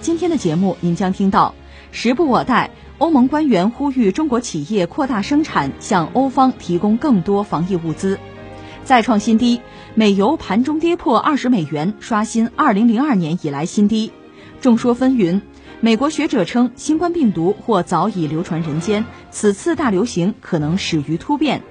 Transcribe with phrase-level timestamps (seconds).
[0.00, 1.54] 今天的节目，您将听到：
[1.90, 8.16] 时不我待，欧盟官员呼吁中国企业扩大生产，向欧方提供更多防疫物资；
[8.84, 9.60] 再创新低，
[9.94, 14.12] 美油盘中跌破二十美元，刷新二零零二年以来新低。
[14.60, 15.40] 众说纷纭，
[15.80, 21.62] 美国学者称，新冠病毒或早已流传人间，此次大流行可能始于突变。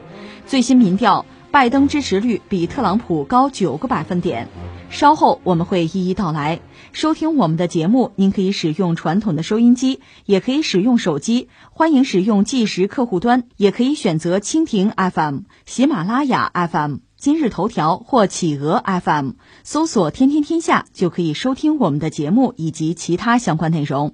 [0.46, 4.48] 最新民调，拜登支持率比特朗普高九个百分点。
[4.90, 6.60] 稍后我们会一一道来。
[6.94, 16.98] 收听我们的节目，您可以使用传统的收音机，也可以使用手机，欢迎使用即时客户端，也可以选择蜻蜓 FM、喜马拉雅 FM。
[17.18, 19.32] 今日头条或企鹅 FM
[19.64, 24.14] 搜索“天天天下”就可以收听我们的节目以及其他相关内容。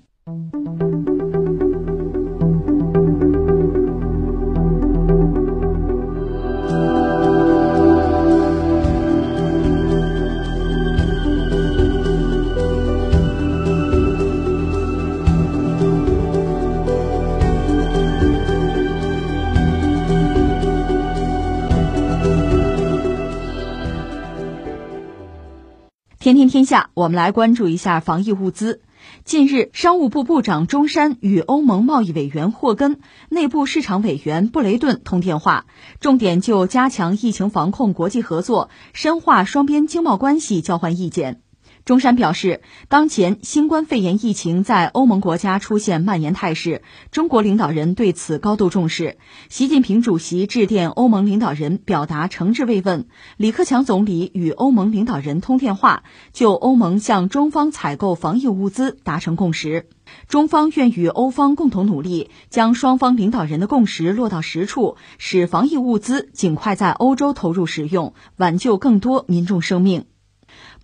[26.24, 28.80] 天天天下，我们来关注一下防疫物资。
[29.26, 35.66] 近日，商务部部长钟山与欧盟贸易委员霍根、内部市场委员布雷顿通电话，
[36.00, 41.43] 重点就加强疫情防控国际合作、深化双边经贸关系交换意见。
[41.86, 49.18] 钟山表示，当前新冠肺炎疫情在欧盟国家出现蔓延态势，中国领导人对此高度重视。
[49.50, 53.08] 习近平主席致电欧盟领导人，表达诚挚慰问。
[53.36, 59.90] 李克强总理与欧盟领导人通电话，就欧盟向中方采购防疫物资达成共识。
[60.30, 70.06] 中方愿与欧方共同努力，将双方领导人的共识落到实处，使防疫物资尽快在欧洲投入使用，挽救更多民众生命。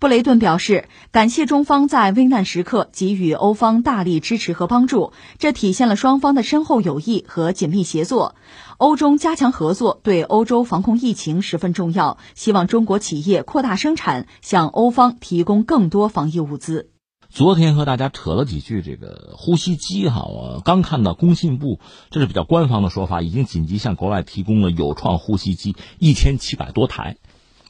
[0.00, 8.34] 布雷顿表示，感谢中方在危难时刻给予欧方大力支持和帮助，这体现了双方的深厚友谊和紧密协作。
[8.78, 16.88] 欧中加强合作对欧洲防控疫情十分重要，希望中国企业扩大生产，向欧方提供更多防疫物资。
[17.28, 21.78] 昨天和大家扯了几句这个呼吸机哈，我刚看到工信部，
[22.10, 27.18] 这是比较官方的说法，已经紧急向国外提供了有创呼吸机一千七百多台。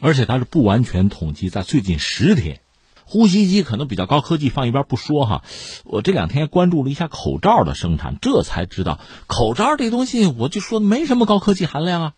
[0.00, 2.60] 而且它是不完全统计，在最近十天，
[3.04, 5.42] 呼吸机可能比较高科技，放一边不说哈。
[5.84, 12.12] 我这两天关注了一下口罩的生产，这才知道口罩这东西，我就说没什么高科技含量啊。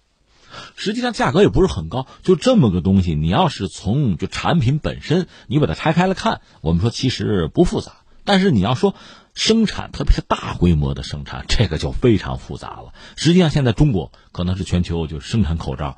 [0.76, 8.01] 实际上价格也不是很高，就这么个东西，你要是从就产品本身，你把它拆开了看，我们说其实不复杂。
[8.24, 8.94] 但是你要说
[9.34, 12.92] 生产，特别是大规模的生产，这个就非常复杂了。
[13.16, 15.96] 实际上现在中国可能是全球就生产口罩。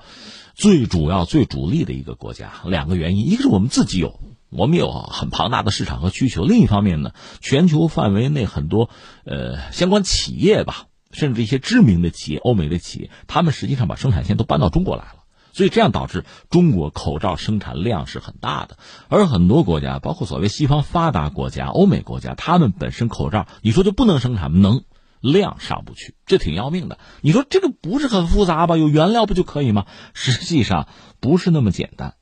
[0.55, 4.21] 最主要、最主力的一个国家，两个原因：一个是我们自己有，
[4.51, 8.89] 我们有很庞大的市场和需求；另一方面呢，全球范围内很多
[9.25, 15.24] 呃相关企业吧，甚至一些知名的企业、欧美的企业，他们实际上把生产线都搬到中国来了，
[15.55, 18.77] 所以这样导致中国口罩生产量是很大的。
[19.09, 24.59] 而很多国家，包括所谓西方发达国家、欧美国家，他们本身口罩，你说就不能生产吗？
[24.61, 24.85] 能。
[25.21, 26.99] 量上不去，这挺要命的。
[27.23, 28.77] 你说这个不是很复杂吧？
[28.77, 29.87] 有原料不就可以吗？
[30.13, 30.87] 实际上
[31.19, 32.17] 不是那么简单。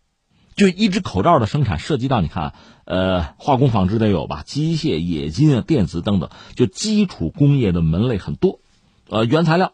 [0.54, 2.54] 就一只口罩的生产，涉及到你看，
[2.84, 8.60] 呃，化工纺织得有吧，机械、冶金啊、电子等等，就基础工业的门类很多。
[9.08, 9.72] 呃，原材料、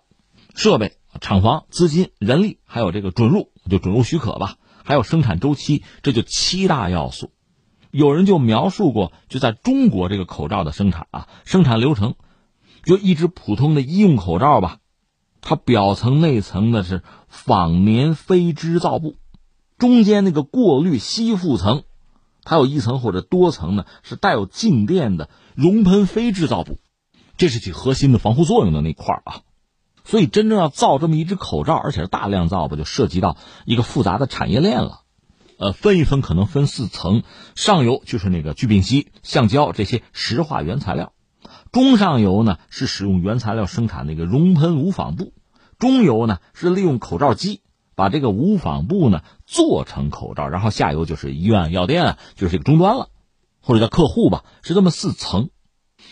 [0.54, 7.30] 设备、厂房、资金、人力，还有这个准入，就准入许可吧，还有生产周期，这就七大要素。
[7.90, 12.14] 有人就描述过，就在中国这个口罩的生产啊，生产流程。
[12.84, 14.78] 就一只普通的医用口罩吧，
[15.42, 19.16] 它表层内层的是仿棉非织造布，
[19.76, 21.82] 中间那个过滤吸附层，
[22.44, 26.78] 它有一层或者多层呢，是带有静电的熔喷非制造布，
[27.36, 29.42] 这是起核心的防护作用的那块啊。
[30.08, 35.02] 所以真正要造这么一只口罩，而且是大量造吧，就涉及到一个复杂的产业链了。
[35.58, 37.22] 呃，分一分可能分四层，
[37.54, 41.12] 上游就是那个聚丙烯、橡胶这些石化原材料。
[41.72, 45.34] 中上游呢是使用原材料生产那个熔喷无纺布，
[45.78, 47.60] 中游呢是利用口罩机
[47.94, 53.10] 把这个无纺布呢做成口罩，然后下游就是医院、药店，就是这个终端了，
[53.60, 55.50] 或者叫客户吧，是这么四层。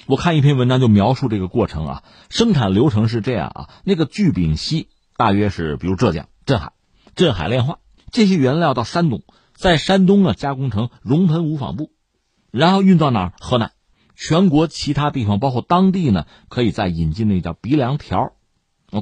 [0.07, 6.73] 我看一篇文章就描述这个过程啊，生产流程是这样啊，那个聚丙烯大约是比如浙江镇海，
[7.17, 7.79] 镇海炼化
[8.13, 9.23] 这些原料到山东，
[9.55, 11.91] 在山东呢加工成熔喷无纺布，
[12.53, 13.33] 然后运到哪儿？
[13.41, 13.73] 河南，
[14.15, 18.35] 全国其他地方包括当地呢，可以再引进那叫鼻梁条、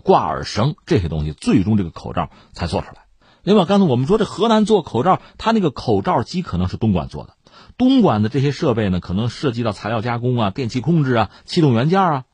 [0.03, 3.05] 挂耳绳这些东西，最终这个口罩才做出来。
[3.43, 7.37] 另外，刚才我们说这河南做口罩，它那个口罩机可能是东莞做的。
[7.77, 12.25] 东莞的这些设备呢，可能涉及到材料加工啊、电气控制啊、气动元件啊，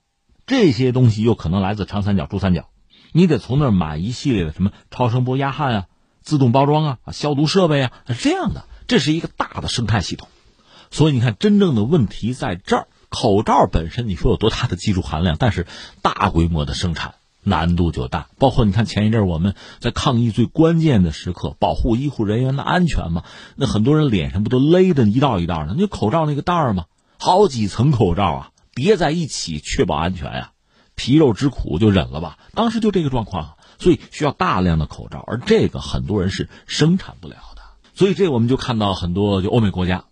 [0.46, 2.68] 这些东西又可能来自长三角、珠三角，
[3.12, 5.86] 你得从那儿买一系列的什么超声波压焊啊、
[6.20, 10.28] 自动包装啊、消毒设备啊，是这样的，这是一个大的生态系统。
[10.90, 15.66] 所以你看，真正的问题在这儿，口罩本身你说有多大的技术含量，但是
[16.02, 17.14] 大规模的生产。
[17.42, 23.24] 难度就大，包括你看前一阵我们在抗疫最关键的时刻，保护医护人员的安全嘛，
[23.56, 25.74] 那很多人脸上不都勒的一道一道的？
[25.76, 26.84] 那口罩那个袋儿嘛，
[27.18, 30.52] 好几层口罩啊，叠在一起确保安全呀，
[30.94, 32.38] 皮肉之苦就忍了吧。
[32.54, 37.62] 当时就这个状况，所以需要大量的口罩，而这个很多人是生产不了的。
[37.94, 40.04] 所以这我们就看到很多就欧美国家，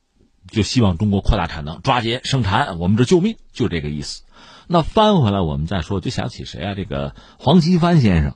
[0.50, 4.22] 就希望中国扩大产能，抓紧生产，我们这救命，就这个意思。
[4.70, 6.74] 那翻回来，我们再说，就想起谁啊？
[6.74, 8.34] 这个黄奇帆先生，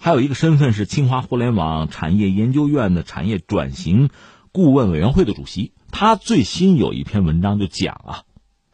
[0.00, 4.10] 还有一个身份是清华互联网产业研究院的产业转型
[4.50, 5.72] 顾问委员会的主席。
[5.92, 8.22] 他最新有一篇文章就讲啊，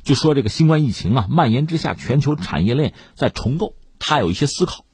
[0.05, 3.75] 就说这个新冠疫情啊蔓延之下，全球产业链在重构。
[3.99, 4.87] 他有一些思考。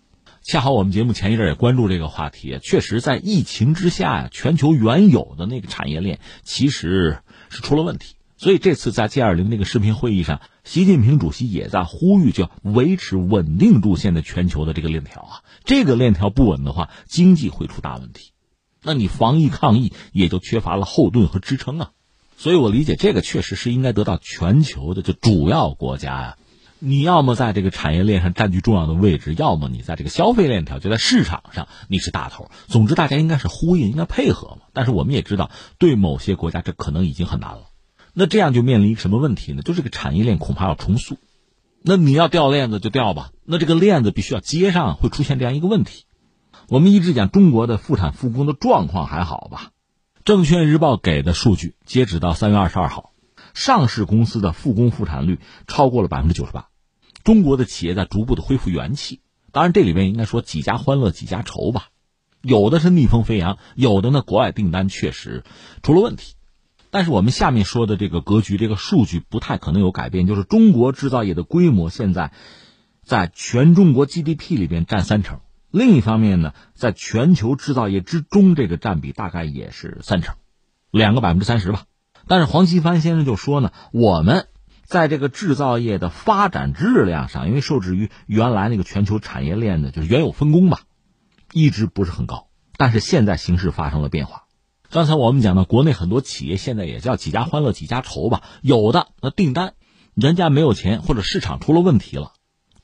[0.43, 7.19] 恰好我们节目前一阵也关注这个话题，确实在疫情之下呀，全球原有的那个产业链其实
[7.49, 8.17] 是出了问题。
[8.43, 15.35] 所以这次在 G 二零那个视频会议上，习近平主席也在呼吁，就维持稳定路线的全球的这个链条啊，
[15.65, 18.33] 这个链条不稳的话，经济会出大问题，
[18.83, 21.91] 那你防疫抗疫也就缺乏了后盾和支撑啊。
[22.37, 26.37] 所以我理解这个确实是应该得到全球的就主要国家呀，
[26.81, 32.51] 你要么在这个产业链上占据重要的位置，要么你在这个消费链条就在市场上你是大头。
[32.67, 34.63] 总之，大家应该是呼应，应该配合嘛。
[34.73, 37.69] 但是我们也知道，对某些国家这可能已经很难了。
[38.15, 39.63] 那这样就面临什么问题呢？
[39.63, 41.17] 就这个产业链恐怕要重塑。
[41.83, 46.05] 那你要掉链子就掉吧，那这个链子必须要接上，会出现这样一个问题。
[46.69, 49.71] 我们一直讲中国的复产复工的状况还好吧？
[50.25, 53.13] 证券日报给的数据，截止到三月二十二号，
[53.55, 56.69] 上市公司的复工复产率超过了百分之九十八。
[57.25, 59.21] 中国的企业在逐步的恢复元气。
[59.51, 61.89] 当然，这里面应该说几家欢乐几家愁吧。
[62.41, 65.43] 有的是逆风飞扬，有的呢国外订单确实
[65.83, 66.35] 出了问题。
[66.93, 72.33] 但是我们下面说的这个格局，这个数据不太可能有改变，就是中国制造业的规模现在
[73.03, 75.41] 在全中国 GDP 里边占三成。
[75.71, 80.35] 另一方面呢，在全球制造业之中，这个占比大概也是三成，
[80.91, 81.85] 两个百分之三十吧。
[82.29, 84.49] 但是黄奇帆先生就说呢，我们
[84.85, 90.81] 在这个制造业的发展质量上，因为受制于原来那个全球产业链的就是原有分工吧，
[91.55, 92.49] 一直不是很高。
[92.77, 94.42] 但是现在形势发生了变化。
[94.93, 98.43] 刚才我们讲到，国内很多企业现在也叫几家欢乐几家愁吧。
[98.61, 99.73] 有的那订单，
[100.13, 102.33] 人家没有钱，或者市场出了问题了，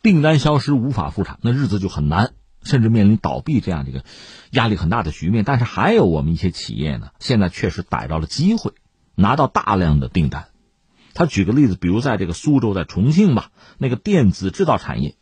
[0.01, 2.33] 订单消失无法复产，那日子就很难，
[2.63, 4.05] 甚至面临倒闭这样一个
[4.53, 5.45] 压力很大的局面。
[5.45, 8.73] 但是还有我们一些企业呢，现在确实逮到了机会，
[9.15, 10.49] 拿到大量的订单。
[11.13, 15.18] 他举个例子，比如在这个苏州、在重庆吧，那个电子制造产业。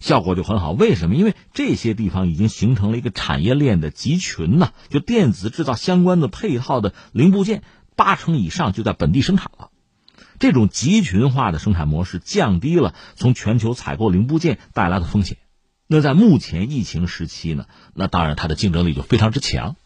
[0.00, 1.14] 效果就很好，为什么？
[1.14, 7.62] 因为这些地方已经形成了一个产业链的集群呐，就电子制造相关的配套的零部件，
[7.94, 9.70] 八成以上就在本地生产了。
[10.38, 15.36] 这种集群化的生产模式降低了从全球采购零部件带来的风险。
[15.86, 19.76] 那在目前疫情时期呢，那当然它的竞争力就非常之强。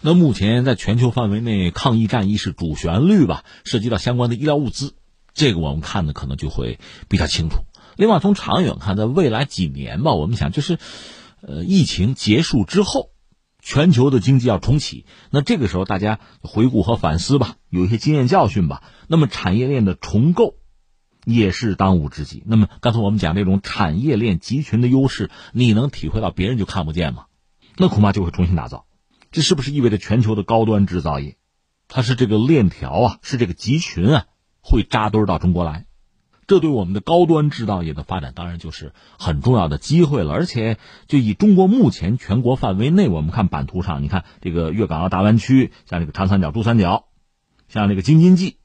[0.00, 3.44] 那目前在全球范围内，抗疫战役是主旋律吧？
[3.64, 4.94] 涉及到相关的医疗物资，
[5.32, 7.64] 这个我们看的可能就会比较清楚。
[8.00, 10.78] 另外，从长远看，在未来几年吧，我们想就是，
[11.42, 13.10] 呃，疫情结束之后，
[13.62, 18.82] 全球的经济要重启，那这个时候大家回顾和反思吧，有一些经验教训吧。
[19.06, 20.54] 那么产业链的重构
[21.26, 22.42] 也是当务之急。
[22.46, 27.26] 那么刚才我们讲这种产业链集群的优势，你能体会到，别人就看不见吗？
[27.76, 28.86] 那恐怕就会重新打造。
[29.30, 31.36] 这是不是意味着全球的高端制造业，
[31.86, 34.24] 它是这个链条啊，是这个集群啊，
[34.62, 35.84] 会扎堆到中国来？
[36.50, 47.04] 这对我们的高端制造业的发展当然就是很重要的机会了，而且就以中国目前全国范围内，我们看版图上，你看这个粤港澳大湾区，像这个长三角、珠三角，
[47.68, 48.56] 像这个京津冀，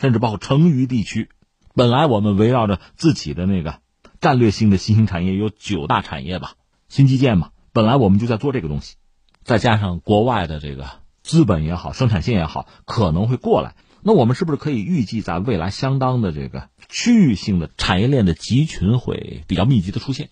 [0.00, 1.28] 甚至包括成渝地区，
[1.74, 3.80] 本来我们围绕着自己的那个
[4.18, 6.54] 战略性的新兴产业有九大产业吧，
[6.88, 8.96] 新基建嘛，本来我们就在做这个东西，
[9.44, 10.86] 再加上国外的这个
[11.22, 13.74] 资本也好，生产线也好，可能会过来。
[14.06, 20.28] 那我们是不是可以预计，在未来相当的这个区域性的产业链的集群会比较密集的出现？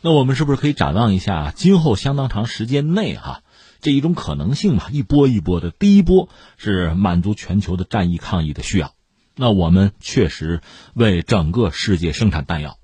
[0.00, 3.42] 那我们是不是可以展望一下今后相当长时间内哈
[3.82, 4.84] 这一种可能性嘛？
[4.90, 8.94] 一波一波的，第一波是满足全球的战役抗疫的需要，
[9.36, 10.62] 那我们确实
[10.94, 12.78] 为整个世界生产弹药，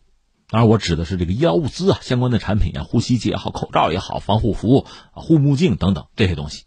[0.50, 6.64] 当然我指的是这个医疗物资啊，相关的产品啊，呼吸机也好，口罩也好，防护服、护目镜等等这些东西。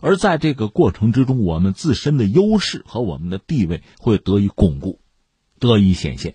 [0.00, 5.00] 而在这个过程之中，我们自身的优势和我们的地位会得以巩固，
[5.58, 6.34] 得以显现。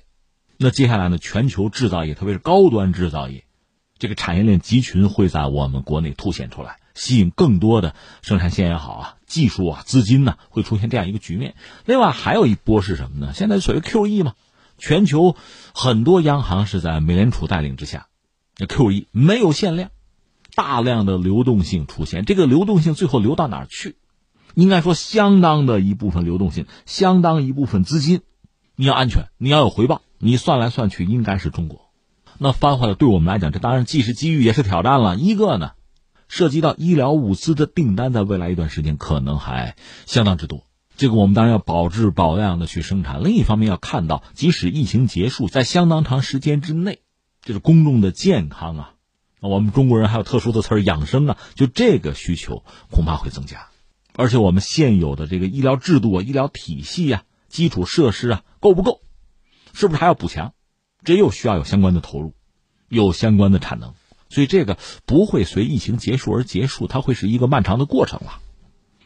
[0.58, 1.18] 那接下来呢？
[1.18, 3.46] 全球制造业，特别是高端制造业，
[3.98, 11.56] 这个产业链集群会在我们国内凸显出来，吸引更多的生产线也好啊，技术啊，资金呢，会出现这样一个局面。
[11.86, 13.34] 另外还有一波是什么呢？
[13.34, 14.36] 现在所谓 QE 嘛，
[14.78, 15.36] 全球
[15.74, 18.08] 很多央行是在美联储带领之下，
[18.58, 19.90] 那 QE 没有限量。
[20.56, 23.96] 大量的流动性出现，这个流动性最后流到哪儿去？
[24.56, 28.22] 应该说，相当的一部分流动性，相当一部分资金，
[28.76, 31.90] 你要安全，你要有回报，你算来算去应该是中国。
[32.38, 35.16] 那翻回来对我们来讲，这当然既是机遇也是挑战了。
[35.16, 35.72] 一个呢，
[36.28, 40.68] 涉及到医疗物资的订单，在未来一段时间可能还相当之多，
[40.98, 43.24] 这个我们当然要保质保量的去生产。
[43.24, 47.00] 另一方面，要看到即使疫情结束，在相当长时间之内，
[47.42, 48.93] 就是公众的健康啊。
[49.50, 53.68] 我们中国人还有特殊的词儿养生啊，就这个需求恐怕会增加，
[54.16, 59.02] 而且我们现有的这个医疗制度啊、医疗体系啊、基础设施啊够不够？
[59.74, 60.54] 是不是还要补强？
[61.04, 62.34] 这又需要有相关的投入，
[62.88, 63.94] 有相关的产能，
[64.30, 68.40] 所以这个不会随疫情结束而结束，它会是一个漫长的过程了。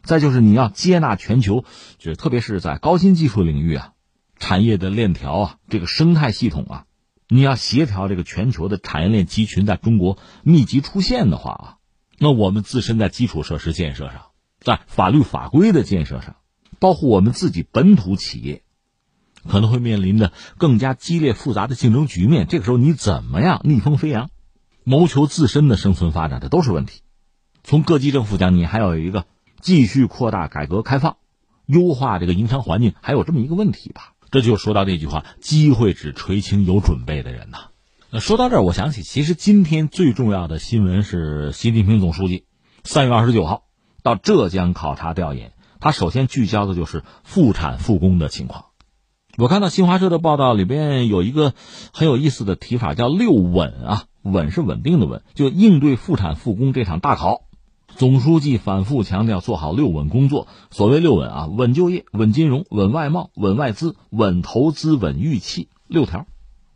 [0.03, 1.65] 再就是你要接纳全球，
[1.97, 3.93] 就是特别是在高新技术领域啊，
[4.37, 6.85] 产业的链条啊，这个生态系统啊。
[7.29, 11.77] 你要协调这个全球的产业链集群在中国密集出现的话啊，
[12.17, 14.27] 那我们自身在基础设施建设上，
[14.59, 16.37] 在法律法规的建设上，
[16.79, 18.63] 包括我们自己本土企业，
[19.45, 22.47] 可能会面临着更加激烈复杂的竞争局面。
[22.47, 24.29] 这个时候你怎么样逆风飞扬，
[24.85, 27.01] 谋求自身的生存发展，这都是问题。
[27.63, 29.25] 从各级政府讲，你还要有一个
[29.59, 31.17] 继续扩大改革开放，
[31.65, 34.13] 优化这个营商环境，还有这么一个问题吧。
[34.31, 37.69] 这就说到那句话：“机会只垂青有准备的人呐。”
[38.11, 42.45] 那说到这儿，我想起，其实今天最重要的新闻是习近平总书记
[42.83, 43.63] 三月二十九号
[44.03, 48.65] 到浙江考察调研，他首先聚焦的就是复产复工的情况。
[49.37, 51.53] 我看到新华社的报道里边有一个
[51.93, 57.46] 很有意思的提法，叫“六稳”啊，稳是稳定的稳，就应对复产复工这场大考。
[57.97, 60.47] 总书记反复强调做好六稳工作。
[60.69, 66.27] 所谓六稳啊，稳就业、稳金融、稳外贸、稳外资、稳投资、稳预期，六条，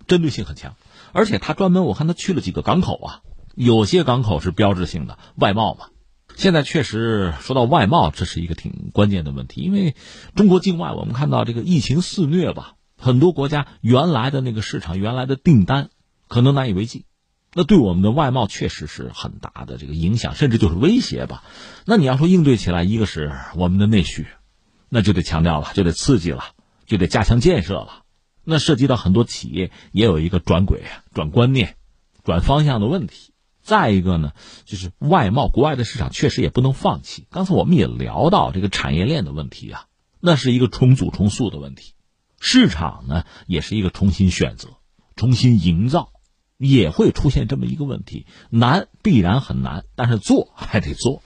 [0.08, 0.74] 针对性很强。
[1.14, 3.22] 而且他专门我看他去了几个港口啊，
[3.54, 5.90] 有些港口是标志性的外贸嘛。
[6.36, 9.96] 现在确实说到外贸，这是一个挺关键的问题，因为
[10.34, 15.92] 中国境外我们看到这个疫情肆虐吧，很多国家原来的那个市场、原来的订单
[16.28, 17.06] 可能难以为继。
[17.54, 21.44] 那对我们的外贸确实是很大的这个影响，甚至就是威胁吧。
[21.86, 24.28] 那你要说应对起来，一个是我们的内需，
[24.88, 26.44] 那就得强调了，就得刺激了，
[26.86, 28.04] 就得加强建设了。
[28.44, 31.76] 那涉及到很多企业也有一个转轨、转观念、
[32.24, 33.34] 转方向的问题。
[33.62, 34.32] 再一个呢，
[34.66, 37.28] 就是外贸，国外的市场确实也不能放弃。
[37.30, 39.86] 刚才我们也聊到这个产业链的问题啊，
[40.20, 41.94] 那是一个重组重塑的问题。
[42.40, 44.70] 市场呢，也是一个重新选择、
[45.16, 46.14] 重新营造。
[46.62, 51.24] 也会出现这么一个问题，难必然很难，但是做还得做。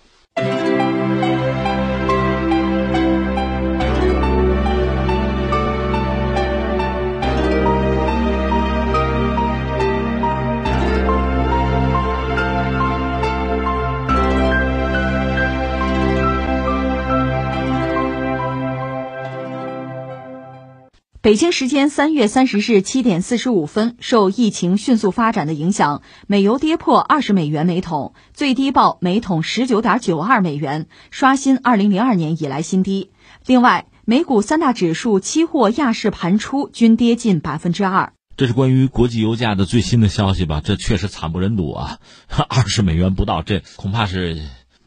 [21.26, 33.10] 北京时间三月三十日七点四十五分，受疫情迅速发展的影响，美油跌破二十美元每桶，最低报每桶十九点九二美元，刷新二零零二年以来新低。
[33.48, 38.14] 另外，美股三大指数期货亚市盘出均跌近百分之二。
[38.38, 40.62] 这是关于国际油价的最新的消息吧？
[40.64, 41.98] 这确实惨不忍睹啊！
[42.30, 44.44] 二十美元不到，这恐怕是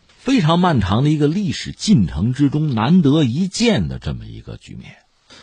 [0.06, 4.98] 非常漫长的一个历史进程之中难得一见的这么一个局面。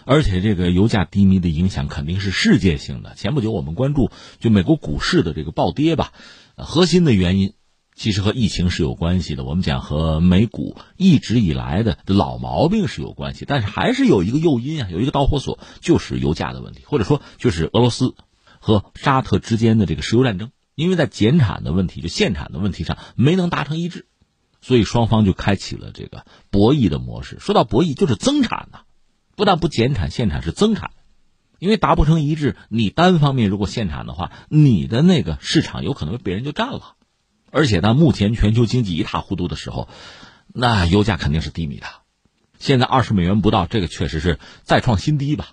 [0.05, 3.13] 而且这个油价低迷的影响肯定是世界性的。
[3.15, 6.13] 前不久我们关注就美国股市的这个暴跌吧，
[6.55, 7.53] 核心的原因
[7.95, 9.43] 其实和疫情是有关系的。
[9.43, 18.15] 我们讲和美股一直以来的老毛病是有关系，但是还是有一个诱因啊，有一个导火索就是油价的问题，或者说就是俄罗斯
[18.59, 20.51] 和沙特之间的这个石油战争。
[20.75, 24.07] 因为在减产的问题、就限产的问题上没能达成一致，
[24.59, 27.37] 所以双方就开启了这个博弈的模式。
[27.39, 28.81] 说到博弈，就是增产呐。
[29.35, 30.91] 不但不减产限产，是增产，
[31.59, 36.95] 因为达不成一致，你单方面如果限产的话，你的那个市场有可能被别人就占了。
[37.51, 39.87] 而且呢，目前全球经济一塌糊涂的时候，
[40.47, 41.85] 那油价肯定是低迷的。
[42.59, 45.49] 现在二十美元不到，这个确实是再创新低吧。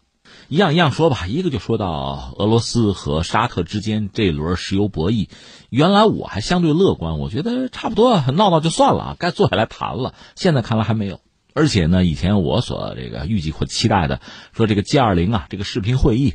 [0.48, 5.28] 一样一样说吧，一个就说到俄罗斯和沙特之间这一轮石油博弈。
[5.70, 10.14] 原来我还相对乐观，我觉得差不多闹闹就算了啊，该坐下来谈了。
[10.34, 11.20] 现在看来还没有。
[11.54, 14.20] 而且呢，以前我所这个预计或期待的，
[14.52, 16.34] 说这个 G 二零啊，这个视频会议，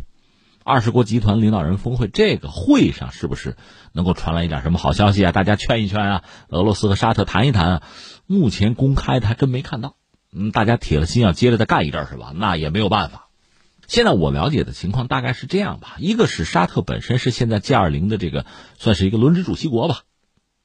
[0.63, 3.55] 二十国集团领导人峰会，这个会上是不是
[3.93, 5.31] 能够传来一点什么好消息啊？
[5.31, 7.83] 大家劝一劝啊，俄罗斯和沙特谈一谈啊。
[8.25, 9.95] 目前公开的还真没看到。
[10.33, 12.33] 嗯，大家铁了心要接着再干一阵是吧？
[12.35, 13.29] 那也没有办法。
[13.87, 18.45] 现在我了解的情况大概是这样吧：一个是沙特本身是现在 G 二零的这个
[18.77, 20.01] 算是一个轮值主席国吧，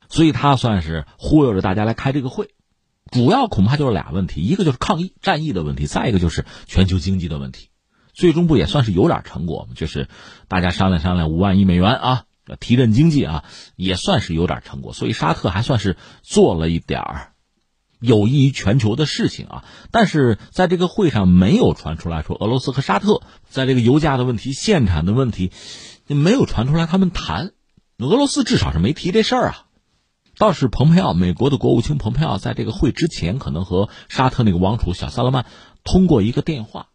[0.08, 2.48] 所以他算是忽悠着大家来开这个会。
[3.10, 7.68] 主要恐怕就是俩问题，一个就是抗疫战役的问题，再一个就是全球经济的问题。
[8.14, 9.74] 最终不也算是有点成果吗？
[9.74, 10.08] 就是
[10.48, 12.24] 大家商量商量，五万亿美元啊，
[12.60, 13.44] 提振经济啊，
[13.76, 14.92] 也算是有点成果。
[14.92, 17.28] 所以沙特还算是做了一点儿。
[18.00, 25.52] 有益于全球的事情啊，但是在这个会上没有传出来说俄罗斯和沙特在这个油价的问题、限产的问题，
[26.08, 27.52] 没有传出来他们谈。
[27.98, 29.66] 俄罗斯至少是没提这事儿啊。
[30.38, 35.46] 倒是蓬佩奥，美国的国务卿蓬佩奥在这个会之前，可能和沙特那个王储小萨勒曼
[35.84, 36.88] 通过一个电话。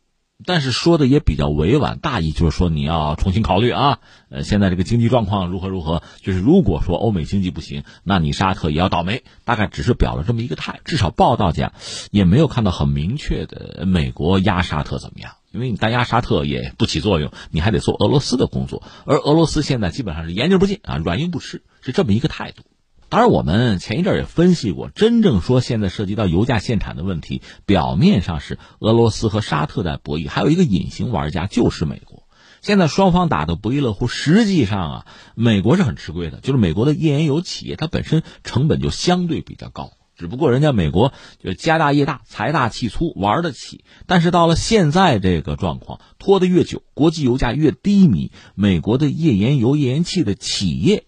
[0.45, 9.23] 但是说的也比较委婉，大意就是说你要重新考虑啊，呃，现在这个经济状况如何如何，就是如果说欧美经济不行，那你沙特也要倒霉。
[9.45, 11.73] 大概只是表了这么一个态，至少报道讲
[12.11, 22.61] 也没有看到很明确的美国压沙特怎么样，因为你单压沙特也不起作用，你还得做俄罗斯的工作，而俄罗斯现在基本上是言之不进啊，软硬不吃，是这么一个态度。
[23.09, 32.23] 当然，我们前一阵也分析过，真正说现在涉及到油价限产的问题，表面上是俄罗斯和沙特在博弈，还有一个隐形玩家就是美国。
[32.61, 35.05] 现在双方打得不亦乐乎，实际上啊，
[35.35, 43.85] 美国是很吃亏的，就是美国的页岩油企业它本身成本就相对比较高，只不过人家美国就家大业大，财大气粗，玩得起。
[44.05, 51.05] 但是到了现在这个状况，拖得越久，国际油价越低迷，美国的页岩油、页岩气的企业。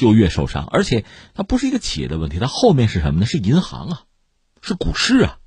[0.00, 3.26] 就越受伤，而且它不是一个企业的问题，它后面是什么呢？
[3.26, 4.02] 是银行啊，
[4.62, 5.38] 是股市啊，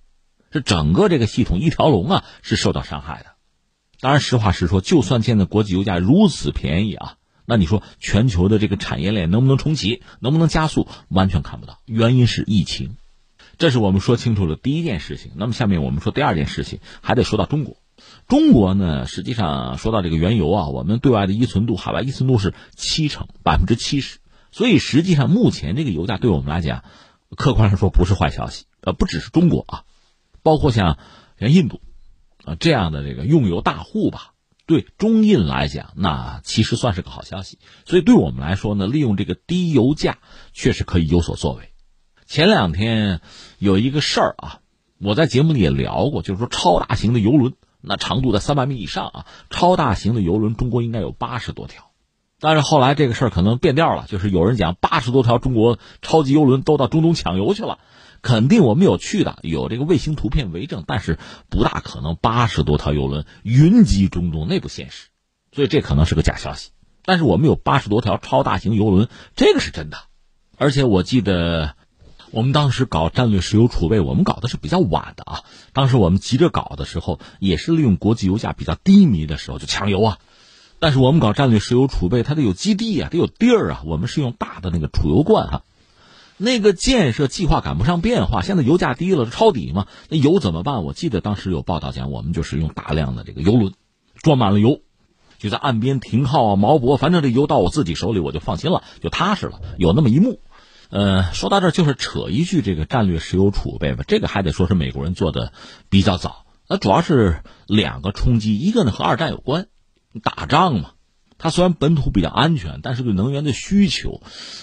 [0.52, 3.32] 是整个这个系统一条龙啊，是受到伤害的。
[4.00, 11.80] 当然，实话实说，就算现在国际油价如此便宜啊，那你说全球的这个产业链能不能重启，能不能加速，完全看不到。
[11.86, 12.98] 原因是疫情，
[13.58, 15.32] 这是我们说清楚了第一件事情。
[15.36, 17.78] 那么下面我们说第二件事情，还得说到中国。
[18.28, 24.20] 中国呢，实际上说到这个原油啊，我们对外的依存度，海外依存度是七成，百分之七十。
[24.54, 26.86] 所以实际上，目前这个油价对我们来讲，
[27.36, 28.66] 客观上说不是坏消息。
[28.82, 29.84] 呃，不只是中国啊，
[30.44, 31.00] 包括像
[31.40, 31.82] 像印度
[32.46, 34.34] 啊这样的这个用油大户吧，
[34.68, 37.58] 对中印来讲，那其实算是个好消息。
[37.86, 40.20] 所以对我们来说呢，利用这个低油价，
[40.54, 41.74] 确实可以有所作为。
[42.28, 43.22] 前两天
[43.58, 44.60] 有一个事儿啊，
[45.00, 51.90] 我在节目里也聊过，就是说超大型的游轮，那长度在三百米以上啊，超大型的游轮，中国应该有八十多条。
[52.44, 57.80] 但是后来这个事儿可能变调了，就是有人讲八十多条中国超级游轮都到中东抢油去了，
[58.22, 61.18] 肯定我们有去的，有这个卫星图片为证，但是
[61.50, 65.08] 不大可能八十多条游轮云集中东，那不现实，
[65.54, 66.72] 所以这可能是个假消息。
[67.06, 69.96] 但是我们有八十多条超大型游轮，这个是真的，
[70.58, 71.76] 而且我记得
[72.32, 80.20] 我们当时搞战略石油储备，我们搞的是比较晚的啊，当时我们急着搞的时候，也是利用国际油价比较低迷的时候就抢油啊。
[80.84, 83.84] 但是我们搞战略石油储备，它得有基地啊，得有地儿啊。
[83.86, 85.64] 我们是用大的那个储油罐哈，
[86.36, 88.42] 那个建设计划赶不上变化。
[88.42, 90.84] 现在油价低了，抄底嘛，那油怎么办？
[90.84, 93.72] 我记得当时有报道讲，我们就是用大量的这个油轮，
[94.16, 94.82] 装满了油，
[95.38, 99.62] 就在岸边停靠啊，锚泊，反正这油到我自己手里，我就放心了，就踏实了。
[99.78, 100.42] 有那么一幕。
[100.90, 105.54] 呃，说到这儿就是扯一句这个战略石油储备吧，这个还得说是美国人做的
[105.88, 106.44] 比较早。
[106.68, 109.68] 那主要是两个冲击，一个呢和二战有关。
[110.22, 110.92] 打仗嘛，
[111.38, 114.22] 它虽然本土比较安全，但是对能源的需求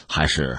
[0.08, 0.58] 还是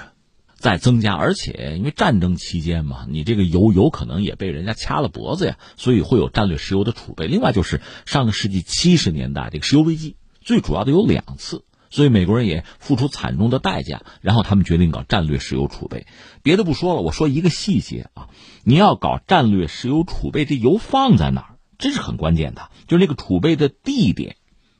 [0.56, 1.14] 在增加。
[1.14, 7.28] 而且因为战争期间嘛，你这个油有可能也被人家掐了脖子呀，所以会有战略石油的储备。
[7.28, 16.06] 另外就是上个世纪七十年代这个石油危机，最主要的有两次，所以美国人也付出惨重的代价，然后他们决定搞战略石油储备。
[16.44, 18.30] 别的不说了，我说一个细节啊，
[18.64, 24.36] 你要搞战略石油储备，这油放在哪儿，这是很关键的，就是那个储备的地点。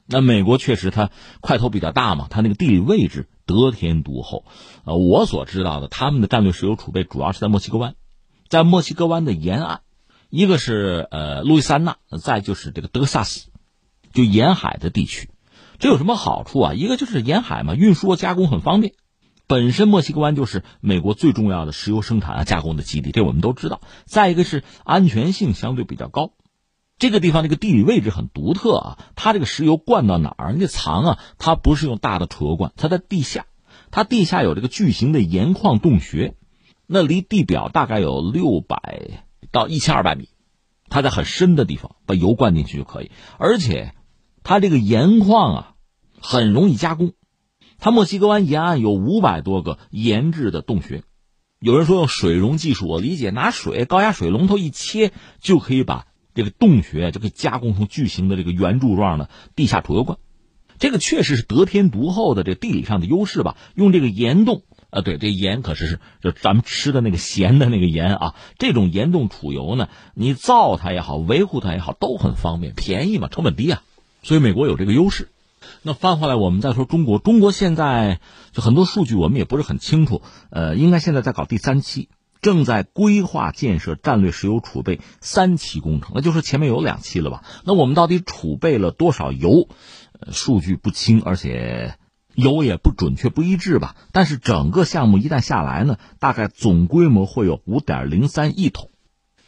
[0.06, 1.10] 那美国确实它
[1.40, 4.46] 块头比较大嘛，它那个地理位置得天独厚。
[4.84, 7.96] 呃，我所知道的，他们的战略石油储备主要是在墨西哥湾，
[8.50, 9.82] 在墨西哥湾的沿岸
[10.30, 13.50] 一个是呃路易斯安那，再就是这个德克萨斯，
[14.14, 15.30] 就沿海的地区。
[15.80, 16.74] 这有什么好处啊？
[16.74, 18.94] 一个就是沿海嘛，运输加工很方便。
[19.48, 23.82] 本身墨西哥湾就是美国最重要的石油生产啊加工的基地，这我们都知道。
[24.06, 26.34] 再一个是安全性相对比较高。
[27.02, 30.54] 这个地方这个地理位置很独特啊，它这个石油灌到哪儿？
[30.54, 33.48] 你藏啊，它不是用大的储油罐，它在地下，
[33.90, 36.36] 它地下有这个巨型的盐矿洞穴，
[36.86, 40.30] 那离地表大概有六百到一千二百米，
[40.90, 43.10] 它在很深的地方把油灌进去就可以，
[43.40, 43.96] 而且
[44.44, 45.68] 它这个盐矿啊。
[46.24, 47.14] 很容易加工，
[47.80, 51.02] 它墨西哥湾沿岸有五百多个研制的洞穴。
[51.60, 60.18] 有人说用水溶技术，我理解拿水高压水龙头一切就可以把这个洞穴就可以加工成巨型的这个圆柱状的地下储油罐。
[60.80, 63.56] 这个确实是得天独厚的这地理上的优势吧？
[63.76, 68.36] 用这个岩洞啊，对，这盐可是是就咱们吃的那个咸的那个盐啊。
[68.58, 73.84] 这种岩洞储油呢，你造它也好，维护它也好，都很方便，便宜嘛，成本低啊。
[74.24, 75.30] 所以美国有这个优势。
[75.84, 77.20] 那翻回来，我们再说中国。
[77.20, 78.20] 中国现在
[78.52, 80.24] 就很多数据，我们也不是很清楚。
[80.50, 82.10] 呃，应该现在在搞第三期，
[82.42, 87.44] 正在规划建设战略石油储备三期工程，那就是前面有两期了吧？
[87.64, 89.68] 那我们到底储备了多少油？
[90.32, 91.96] 数据不清，而且
[92.36, 93.96] 油也不准确、不一致吧？
[94.12, 98.90] 但是整个项目一旦下来呢，大概总规模会有五点零三亿桶。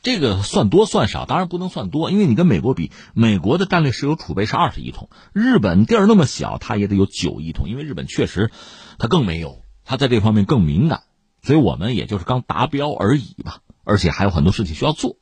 [0.02, 8.52] 这个算多算少，当然不能算多，因为你跟美国比，美国的战略石油储备是二十亿桶，日本地儿那么小，它也得有九亿桶，因为日本确实
[8.98, 11.04] 它更没有，它在这方面更敏感，
[11.44, 15.18] 所以我们也就是刚达标而已吧，而且还有很多事情需要做。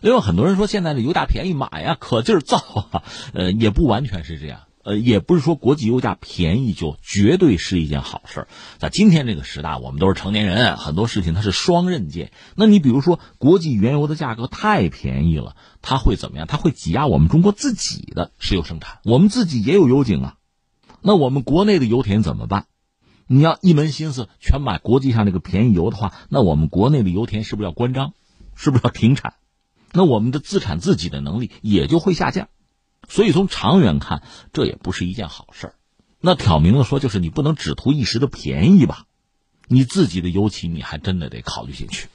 [0.00, 4.60] 另外，很多人说现在的油价便宜买呀，可劲儿造啊， 呃，也不完全是这样。
[4.82, 8.46] 呃，也不是说国际油价便宜就绝对是一件好事
[8.76, 12.32] 在今天这个时代，我们都是成年人，很多事情它是双刃剑。
[12.54, 16.46] 那你比如说，国际原油的价格太便宜了，它会怎么样？
[16.46, 18.98] 它会挤压我们中国自己的石油生产。
[19.04, 20.34] 我们自己也有油井啊，
[21.00, 22.66] 那我们国内的油田怎么办？
[23.26, 28.12] 你要一门心思全买国际上这个便宜油的话，那我们国内的油田是不是要关张？
[28.54, 29.34] 是不是要停产？
[29.92, 32.48] 那我们的自产自给的能力也就会下降。
[33.08, 35.74] 所以从长远看，这也不是一件好事儿。
[36.20, 39.04] 那挑明了说，就是你不能只图一时的便宜吧？
[39.68, 42.08] 你自己的油企，你还真的得考虑进去。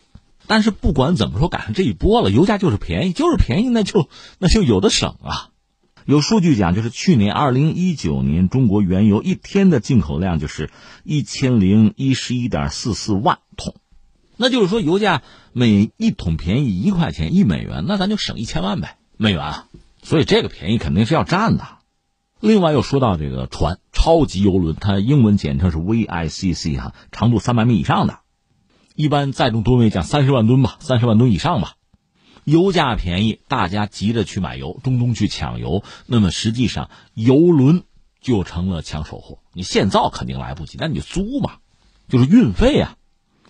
[0.47, 5.51] 但是不管怎么说，赶上这一波了，油价就是便宜，就是便宜，那就那就有的省啊。
[6.09, 10.71] 有数据讲，就是去年二零一九年，中国原油一天的进口量就是
[11.03, 13.75] 一千零一十一点四四万桶。
[14.35, 15.21] 那就是说，油价
[15.53, 19.67] 每一桶便宜一块钱一美元，那咱就省一千万呗，美元啊。
[20.01, 21.67] 所以这个便宜肯定是要占的。
[22.39, 28.21] 另外又说到这个船，超级游轮，它英文简称是 VICC 哈，长度三百米以上的，
[28.95, 31.73] 一般载重吨位讲三十万吨吧，三十万吨以上吧。
[32.49, 37.83] 油价便宜，大家急着去买油，中东去抢油，那么实际上游轮
[38.21, 39.39] 就成了抢手货。
[39.53, 41.57] 你现造肯定来不及，那你就租嘛，
[42.07, 42.97] 就是运费啊，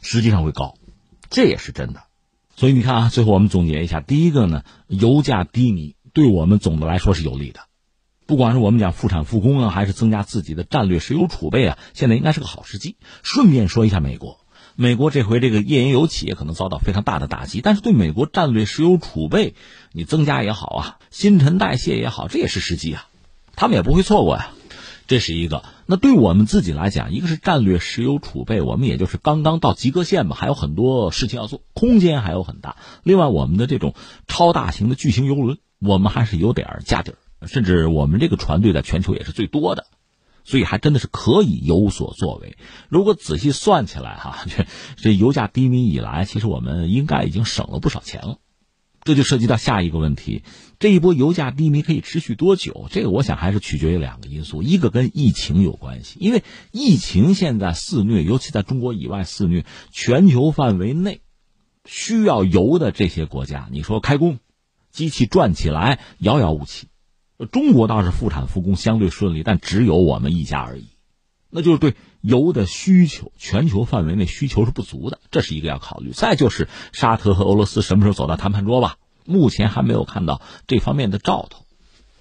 [0.02, 0.76] 实际上会高，
[1.30, 2.04] 这也是真的。
[2.56, 5.96] 所以你看啊，最后我们总结一下，第一个呢，油价低迷。
[6.12, 7.60] 对我们总的来说是有利的，
[8.26, 12.98] 不管是我们讲复产复工啊，还是增加自己的战略石油储备啊，现在应该是个好时机。
[13.22, 14.39] 顺便说一下美国，
[14.82, 19.54] 美国这回这个页岩油企业可能遭到非常大的打击，但是对美国战略石油储备
[19.92, 23.10] 你增加也好啊，新陈代谢也好，这也是时机啊，
[23.58, 24.52] 他们也不会错过呀。
[25.06, 25.66] 这是一个。
[25.86, 32.78] 那对我们自己来讲，一个是战略石油储备，我们也就是刚刚到及格线吧，还有很多事情要做，空间还有很大。
[33.04, 33.96] 另外，我们的这种
[34.28, 35.58] 超大型的巨型油轮。
[35.80, 37.12] 我们还是有点家底
[37.42, 39.88] 儿，甚至我们这个船队在全球也是最多的，
[40.50, 42.58] 所以还真的是可以有所作为。
[42.90, 44.66] 如果仔细算起来，哈， 这
[44.98, 48.40] 这油价低迷以来，其实我们应该已经省了不少钱了。
[49.04, 50.42] 这就涉及到下一个问题：
[50.80, 52.88] 这一波油价低迷可以持续多久？
[52.90, 61.22] 这个我想还是取决于两个因素，一个跟疫情有关系，因为疫情现在肆虐，尤其在中国以外肆虐，全球范围内
[61.86, 64.40] 需要油的这些国家，你说开工。
[64.92, 66.88] 机器转起来遥遥无期，
[67.46, 70.90] 中国倒是复产复工相对顺利，但只有我们一家而已，
[71.50, 76.12] 那就是对油的需求，全球范围内需求是不足的，这是一个要考虑。
[76.12, 78.98] 再就是沙特和俄罗斯什么时候走到谈判桌吧？
[79.26, 81.66] 目前还没有看到这方面的兆头。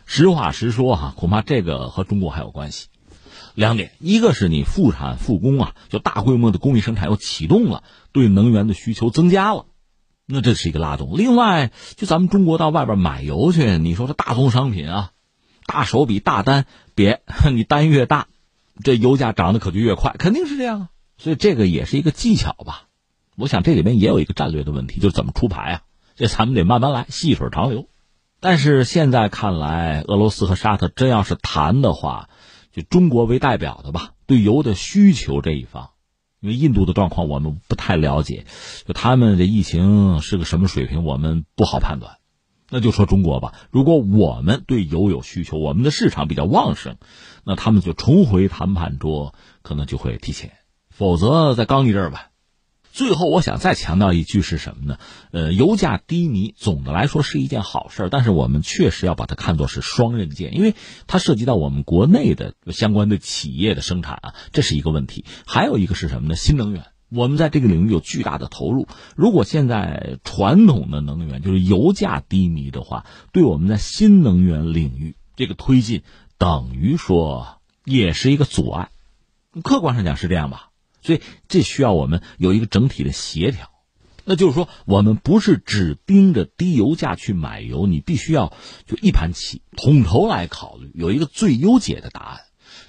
[0.05, 2.89] 实话实说哈，恐怕这个和中国还有关系。
[3.55, 9.67] 两点，一个是你复产复工啊，就大规模的工业生产又启动了，对能源的需求增加了。
[10.31, 11.17] 那这是一个拉动。
[11.17, 15.13] 另外，就咱们中国到外边买油去，你说这大宗商品啊，
[15.65, 17.23] 大手笔大单，别
[17.55, 18.27] 你单越大，
[18.85, 20.89] 这油价涨得可就越快，肯定是这样啊。
[21.17, 22.89] 所以这个也是一个技巧吧。
[23.37, 25.83] 我想这里面也有一个战略的问题，就是怎么出牌啊。
[26.15, 27.87] 这咱们得慢慢来，细水长流。
[28.41, 32.29] 但是现在看来，俄罗斯和沙特真要是谈的话，
[32.73, 35.91] 就中国为代表的吧，对油的需求这一方，
[36.41, 38.47] 因为印度的状况我们不太了解，
[38.87, 42.19] 就他们的疫情是个什么水平，我们不好判断。
[42.71, 46.97] 那就说中国吧，如果我们对油有需求，我们的市场比较旺盛，
[47.43, 50.53] 那他们就重回谈判桌，可能就会提前，
[50.91, 52.29] 否则再刚一阵儿吧。
[52.93, 54.99] 最后，我想再强调一句是什么呢？
[55.31, 60.75] 呃，油价低迷，总的来说是一件好事，但是我们确实要把它看作是双刃剑，因为
[61.07, 65.25] 它涉及到我们国内的相关的企业的生产啊，这是一个问题。
[65.47, 66.35] 还有一个是什么呢？
[66.35, 66.87] 新能源。
[67.11, 68.87] 我们在这个领域有巨大的投入。
[69.17, 76.03] 如果现在传统的能源就是油价低迷的话，对我们在新能源领域这个推进，
[76.37, 78.91] 等于说也是一个阻碍。
[79.63, 80.69] 客观上讲是这样吧？
[81.03, 83.71] 所以这需要我们有一个整体的协调。
[84.25, 88.53] 那就是说，我们不是只盯着低油价去买油，你必须要
[88.87, 92.41] 就一盘棋，统筹来考虑，有一个最优解的答案。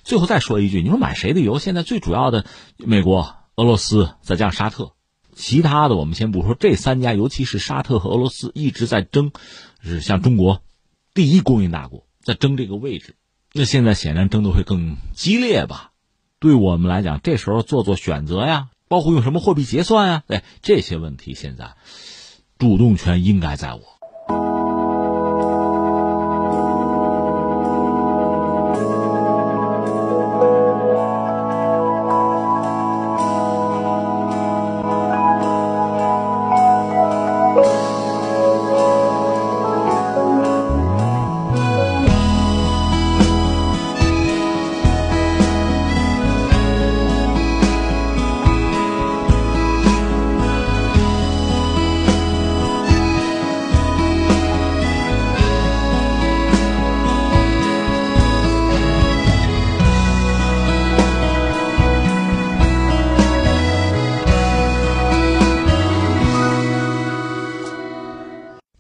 [0.04, 1.60] 最后再说一句，你说买谁的油？
[1.60, 2.45] 现在最主要的，
[2.78, 3.36] 美国。
[3.56, 4.93] 俄罗斯再加上沙特，
[5.36, 9.34] 其他的我们先不说，这三家尤其是沙特和俄罗斯一直在争，
[9.84, 10.63] 是像中国
[11.13, 13.17] 第一供应大国在争这个位置，
[13.52, 15.88] 那现在显然争的会更激烈吧？
[16.39, 21.75] 对我们来讲，这时候做做选择呀，包括用什么货币结算呀，哎，这些问题现在
[22.58, 23.99] 主动权应该在我。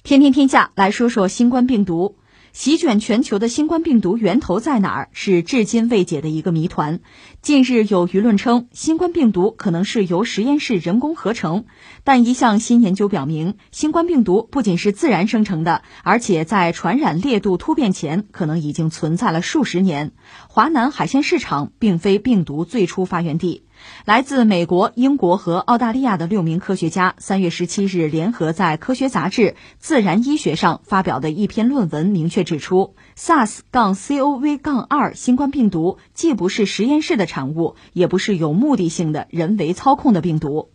[0.09, 2.15] 天天天下来说说新冠病毒
[2.51, 5.09] 席卷全球的新冠病毒源头在哪儿？
[5.11, 6.99] 是至今未解的一个谜团。
[7.43, 11.65] 近日有舆论称，新冠病毒可能是由实验室人工合成，
[12.03, 20.13] 但一项新研究表明，新冠病毒不仅是自然生成的，而且在传染烈度突变前，可能已经存在了数十年。
[20.47, 23.61] 华南海鲜市场并非病毒最初发源地。
[24.05, 29.41] 来自美国、英国和澳大利亚的六名科学家，三月十七日联合在科学杂志
[29.77, 40.69] 《自然医学》上发表的一篇论文，明确指出，SARS- 杠 C O V- 杠二新冠病毒既不是实验室的产物，也不是有目的性的人为操控的病毒。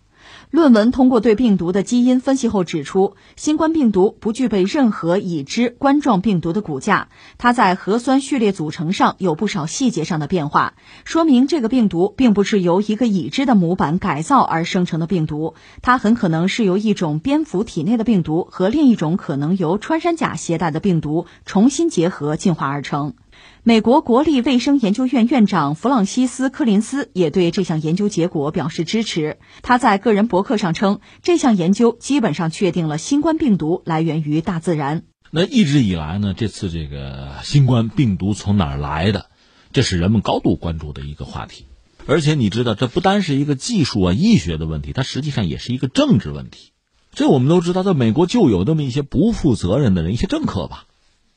[0.54, 23.14] 论文通过对病毒的基因分析后指出，新冠病毒不具备任何已知冠状病毒的骨架，它在核酸序列组成上有不少细节上的变化，说明这个病毒并不是由一个已知的模板改造而生成的病毒，它很可能是由一种蝙蝠体内的病毒和另一种可能由穿山甲携带的病毒重新结合进化而成。
[23.66, 29.38] 美国国立卫生研究院院长弗朗西斯·科林斯也对这项研究结果表示支持。
[29.62, 35.04] 他在个人博客上称，这项研究基本上确定了新冠病毒来源于大自然。
[35.30, 39.30] 那一直以来呢，这次这个新冠病毒从哪儿来的，
[39.72, 41.64] 这是人们高度关注的一个话题。
[42.04, 46.72] 而且你知道，这不单是一个技术啊、医学的问题，它实际上也是一个政治问题。
[47.14, 50.84] 这我们都知道，在美国就有那么一些不负责任的人，一些政客吧，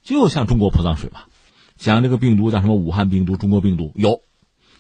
[0.04, 1.30] 就像中国泼脏水吧。
[1.78, 2.76] 讲这个病毒叫什么？
[2.76, 4.22] 武汉病毒、中国病毒有。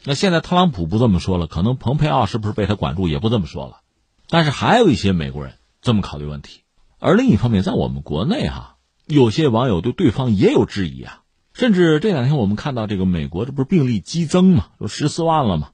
[0.03, 3.81] 那现在特朗普不这么说了，可能蓬佩奥是不是被他管住也不这么说了。
[4.29, 6.61] 但是还有一些美国人这么考虑问题。
[6.99, 11.21] 而另一方面，在我们国内哈，有些网友对对方也有质疑啊。
[11.53, 15.69] 甚至这两天我们看到这个美国这不是病例激增嘛，有十四万了嘛。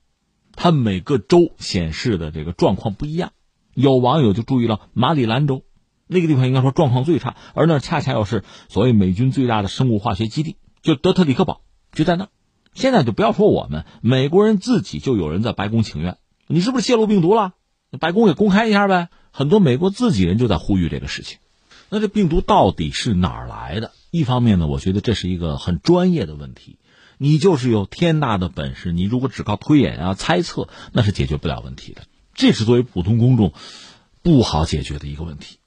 [0.56, 3.32] 他每个州显示的这个状况不一样。
[3.74, 5.64] 有网友就注意到马里兰州
[6.08, 10.58] 那个地方应该说状况最差，而那恰恰又是所谓美军最大的生物化学基地。
[10.84, 11.62] 就德特里克堡
[11.94, 12.30] 就在那儿，
[12.76, 17.54] 现在就不要说我们美国人自己，就有人在白宫请愿，你是不是泄露病毒了？
[18.00, 19.10] 白宫给公开一下呗。
[19.32, 21.40] 很多美国自己人就在呼吁这个事情。
[21.90, 23.92] 那这病毒到底是哪儿来的？
[24.12, 26.78] 一方面呢，我觉得这是一个很专业的问题。
[27.18, 32.02] 你就是有天大的本事，你如果只靠推演啊、猜测，那是解决不了问题的。
[32.34, 33.54] 这是作为普通公众
[34.22, 35.60] 不好解决的一个问题。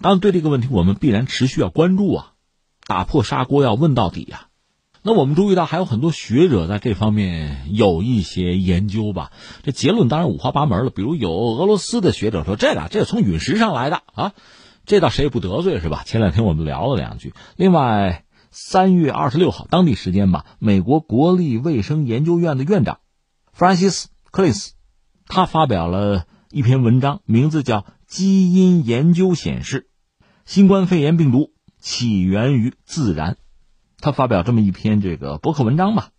[0.00, 2.32] 当然，对这个问题，我们必然持续要关注啊，
[2.86, 4.46] 打破砂锅要问到底呀。
[5.04, 9.32] 那我们注意到还有很多学者在这方面有一些研究吧，
[9.64, 10.90] 这结论当然五花八门了。
[10.90, 14.32] 比如有俄罗斯的学者说，这个这是从陨石上来的啊，
[14.86, 16.04] 这倒谁也不得罪是吧？
[16.06, 17.34] 前两天我们聊了两句。
[17.56, 23.00] 另外，三月二十六号当地时间吧，美国国立卫生研究院的院长
[23.52, 24.74] 弗兰西斯·克林斯，
[25.26, 29.88] 他发表了一篇文章，名字叫《基因研究显示，
[30.44, 33.32] 新冠肺炎病毒起源于自然》。
[34.02, 36.10] 他发表这么一篇这个博客文章吧。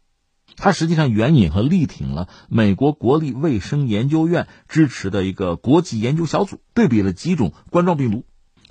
[0.55, 8.23] 他实际上援引和力挺了美国国立卫生研究院支持的一个国际研究小组，对比了几种冠状病毒，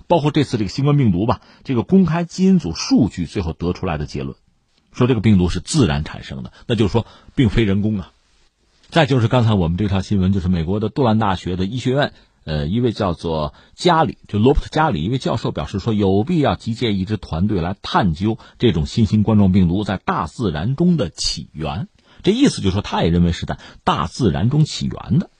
[0.07, 4.37] 包括这次这个新冠病毒吧，这个公开基因组数据，最后得出来的结论，
[4.92, 8.12] 说这个病毒是自然产生的，那就是说并非人工啊。
[8.88, 12.12] 再就是刚才我们这条新闻，就是美国的杜兰大学的医学院。
[12.44, 21.88] 呃，一位叫做加里，就罗伯特加里一位教授表示说，有必要集结一支团队来探究这种新型冠状病毒在大自然中的起源。
[22.24, 25.31] 这意思就是说，他也认为是在大自然中起源的。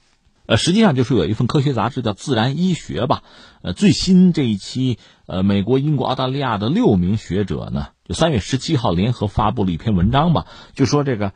[0.46, 3.22] 呃，实际上就是有一份科学杂志叫《自然医学》吧。
[3.62, 11.32] 呃，最新这一期，呃，美国、英国、澳大利亚的六名学者呢，就三月十七号联合发布了一篇文章吧，就说这个。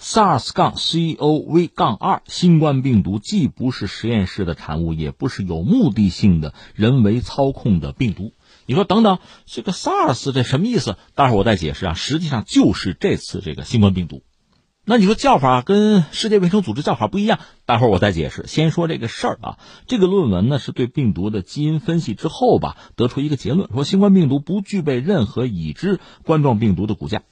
[0.00, 8.32] SARS 杠 C O V 杠二新冠病毒既不是实验室的产物，也不是有目的性的人为操控的病毒。
[8.66, 10.96] 你说等等，这个 SARS 这什么意思？
[11.14, 11.94] 待会儿我再解释啊。
[11.94, 14.22] 实际上就是这次这个新冠病毒。
[14.86, 18.44] 那你说叫法跟世界卫生组织叫法不一样，待会儿我再解释。
[18.46, 19.58] 先说这个事儿啊。
[19.86, 27.22] 这个论文呢是对病毒的基因分析之后吧，得出一个结论，说新冠病毒不具备任何已知冠状病毒的骨架。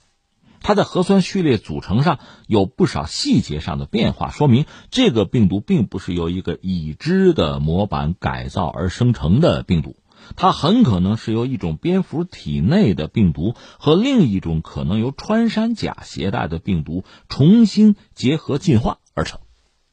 [0.63, 9.97] 它在核酸序列组成上有不少细节上的变化，说明这个病毒并不是由一个已知的模板改造而生成的病毒，
[10.37, 19.41] 它很可能是由一种蝙蝠体内的病毒和另一种可能由穿山甲携带的病毒重新结合进化而成。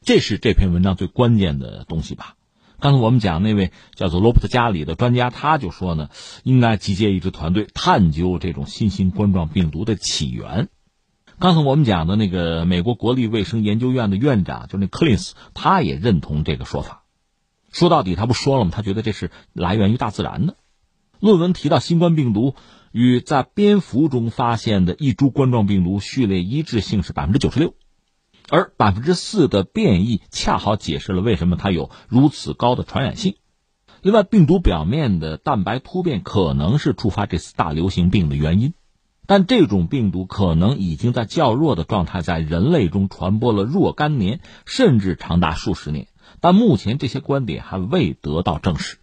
[0.01, 2.35] 这是这篇文章最关键的东西吧。
[2.79, 6.09] 刚才我们讲那位叫做罗伯特·加里的专家，他就说呢，
[6.43, 10.69] 应该集结一支团队探究这种新型冠状病毒的起源。
[11.39, 17.03] 刚才我们讲的那个美国国立卫生研究院的院长，就那克林斯，他也认同这个说法。
[17.71, 18.71] 说到底，他不说了吗？
[18.73, 20.55] 他觉得这是来源于大自然的。
[21.19, 22.55] 论文提到，新冠病毒
[22.93, 27.73] 与在蝙蝠中发现的一株冠状病毒序列一致性是百分之九十六。
[28.49, 33.35] 而百分之四的变异恰好解释了为什么它有如此高的传染性。
[34.01, 38.73] 另外，病毒表面的蛋白突变可能是触发这次大流行病的原因，
[39.25, 46.07] 但这种病毒可能已经在较弱的状态在人类中传播了若干年，甚至长达数十年。
[46.39, 48.99] 但目前这些观点还未得到证实。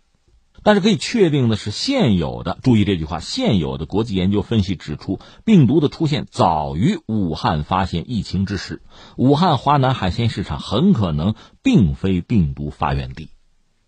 [0.66, 8.83] 但是可以确定的是，现有的注意这句话，现有的国际研究分析指出，病毒的出现早于武汉发现疫情之时。
[9.16, 13.29] 武汉华南海鲜市场很可能并非病毒发源地。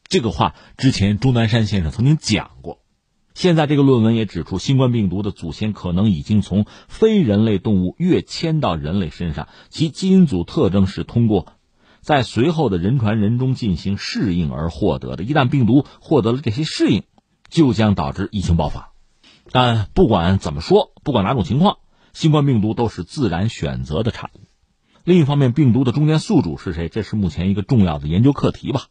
[0.04, 2.78] 这个话之前钟南山先生曾经讲过。
[3.34, 11.54] 现在这个论文也指出，新冠病毒的祖先可能已经从非人类动物跃迁到人类身上，其基因组特征是通过。
[12.08, 17.02] 在随后的人传人中进行适应而获得的，一旦病毒获得了这些适应，
[17.50, 18.92] 就将导致疫情爆发。
[19.52, 21.76] 但不管怎么说，不管哪种情况，
[22.14, 24.40] 新冠病毒都是自然选择的产物。
[25.04, 26.88] 另一方面，病毒的中间宿主是谁？
[26.88, 28.86] 这是目前一个重要的研究课题吧。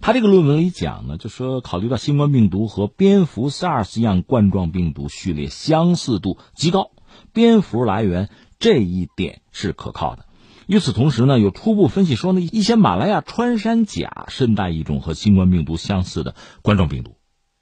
[0.00, 6.90] 他这个论文里讲呢，就说考虑到新冠病毒和蝙蝠 SARS 一样冠状病毒序列相似度极高，
[7.32, 10.24] 蝙蝠来源这一点是可靠的。
[10.68, 17.16] 与此同时呢，有初步分析说呢，一些马来亚穿山甲身带一种和新冠病毒相似的冠状病毒，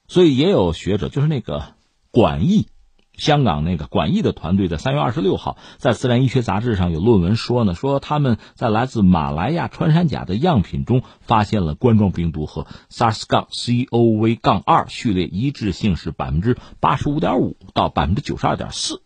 [0.09, 1.75] 所以也有学者，就是那个
[2.11, 2.66] 管义，
[3.14, 19.01] 香港那个管义的团队，在三月二十六号在《自然医学杂志》上有论文说呢，说他们在来自马来亚穿山甲的样品中发现了冠状病毒和 SARS-CoV-2 序列一致性是百分之八十五点五到百分之九十二点四。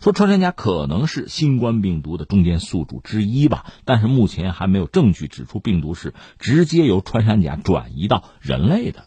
[0.00, 9.06] 说穿山甲可能是新冠病毒的中间宿主之一吧，但是目前还没有证据指出病毒是直接由穿山甲转移到人类的。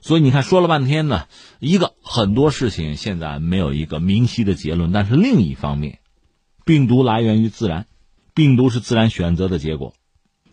[0.00, 1.28] 所以你看，说了半天呢，
[1.60, 4.92] 一个很多事情现在没有一个明晰的结论。
[4.92, 6.00] 但是另一方面，
[6.66, 7.86] 病毒来源于自然，
[8.34, 9.94] 病毒是自然选择的结果，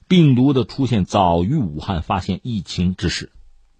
[0.08, 3.34] 病毒的出现早于武汉发现疫情之时，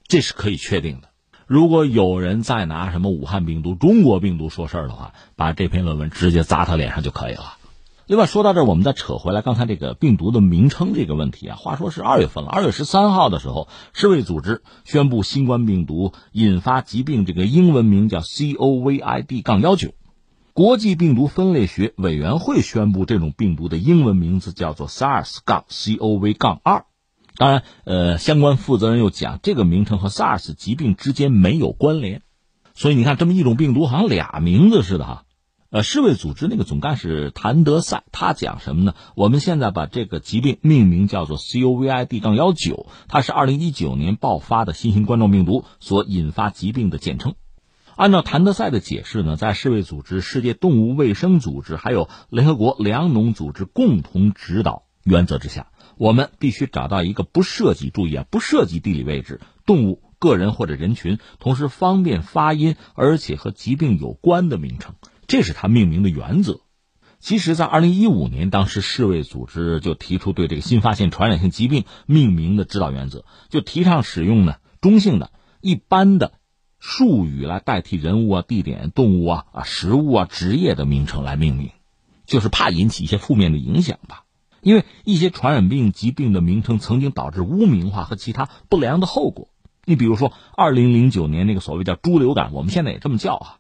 [0.08, 1.11] 这是可以确定的。
[1.52, 7.58] 如果有人再拿什么武汉病毒、中国病毒说事儿的话，把这篇论文直接砸他脸上就可以了。
[8.06, 19.90] 另外说到这儿，我们再扯回来，刚才这个病毒的名称这个问题啊，话说是二月份了，二月十三号的时候，世卫组织宣布新冠病毒引发疾病这个英文名叫 COVID- 杠幺九，
[20.54, 26.86] 国际病毒分类学委员会宣布这种病毒的英文名字叫做 SARS- 杠 CoV- 杠二。
[27.38, 32.22] 当然，呃，相关负责人又讲，这个名称和 SARS 疾病之间没有关联，
[32.74, 35.24] 所以你看，这么一种病毒好像俩名字似的哈。
[35.70, 38.94] 呃，世卫组织那个总干事谭德赛他讲什么呢？
[39.16, 47.36] 我们现在把这个疾病命名叫做 COVID- 杠幺九，它是二零一九年爆发的新型冠状病毒所引发疾病的简称。
[47.96, 55.68] 按照谭德赛的解释呢，在世卫组织、世界动物卫生组织还有联合国粮农组织共同指导原则之下。
[56.02, 64.96] 我们必须找到一个不涉及注意啊，不涉及地理位置、动物、个人或者人群，同时方便发音，而且和疾病有关的名称，
[65.28, 66.62] 这是他命名的原则。
[67.20, 75.32] 其实，在二零一五年，当时世卫组织就提出对这个新发现传染性疾病命名的指导原则，就提倡使用呢中性的、
[75.62, 76.34] 一般的
[76.80, 81.70] 术语来代替人物啊、地点、动物啊、啊食物啊、职业的名称来命名，
[82.26, 84.24] 就是怕引起一些负面的影响吧。
[84.62, 89.50] 因为一些传染病疾病的名称曾经导致污名化和其他不良的后果。
[89.84, 93.58] 你比如说，二零零九年那个所谓叫猪流感，我们现在也这么叫啊，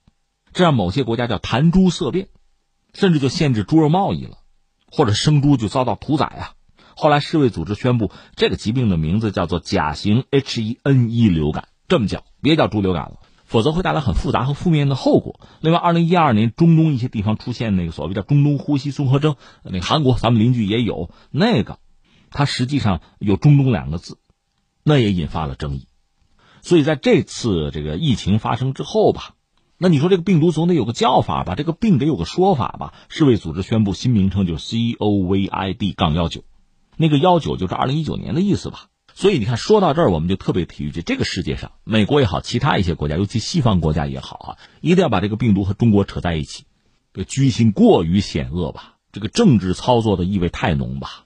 [0.53, 2.27] 这让某些国家叫谈猪色变，
[2.93, 4.37] 甚至就限制猪肉贸易了，
[4.91, 6.53] 或者生猪就遭到屠宰啊。
[6.95, 13.17] 后来世卫组织宣布，这个疾病的名字叫做甲型 H1N1 流感，这么叫，别叫猪流感了。
[13.51, 15.41] 否则会带来很复杂和负面的后果。
[15.59, 19.35] 另外，二零一二年中东一些地方出现那个所谓叫中东呼吸综合征，
[19.65, 21.77] 那个韩国咱们邻居也有那个，
[22.29, 24.19] 它实际上有中东两个字，
[24.85, 25.87] 那也引发了争议。
[26.61, 29.35] 所以在这次这个疫情发生之后吧，
[29.77, 32.93] 那你说这个病毒总得有个叫法吧，这个病得有个说法吧。
[33.09, 36.45] 世卫组织宣布新名称就是 COVID- 杠幺九，
[36.95, 38.87] 那个幺九就是二零一九年的意思吧。
[39.13, 46.65] 所以你看，说到这儿，我们就特别提一句：这个世界上，美国也好，其他一些国家，尤其西方国家也好啊，一定要把这个病毒和中国扯在一起。
[47.13, 48.95] 这个居心过于险恶吧？
[49.11, 51.25] 这个政治操作的意味太浓吧？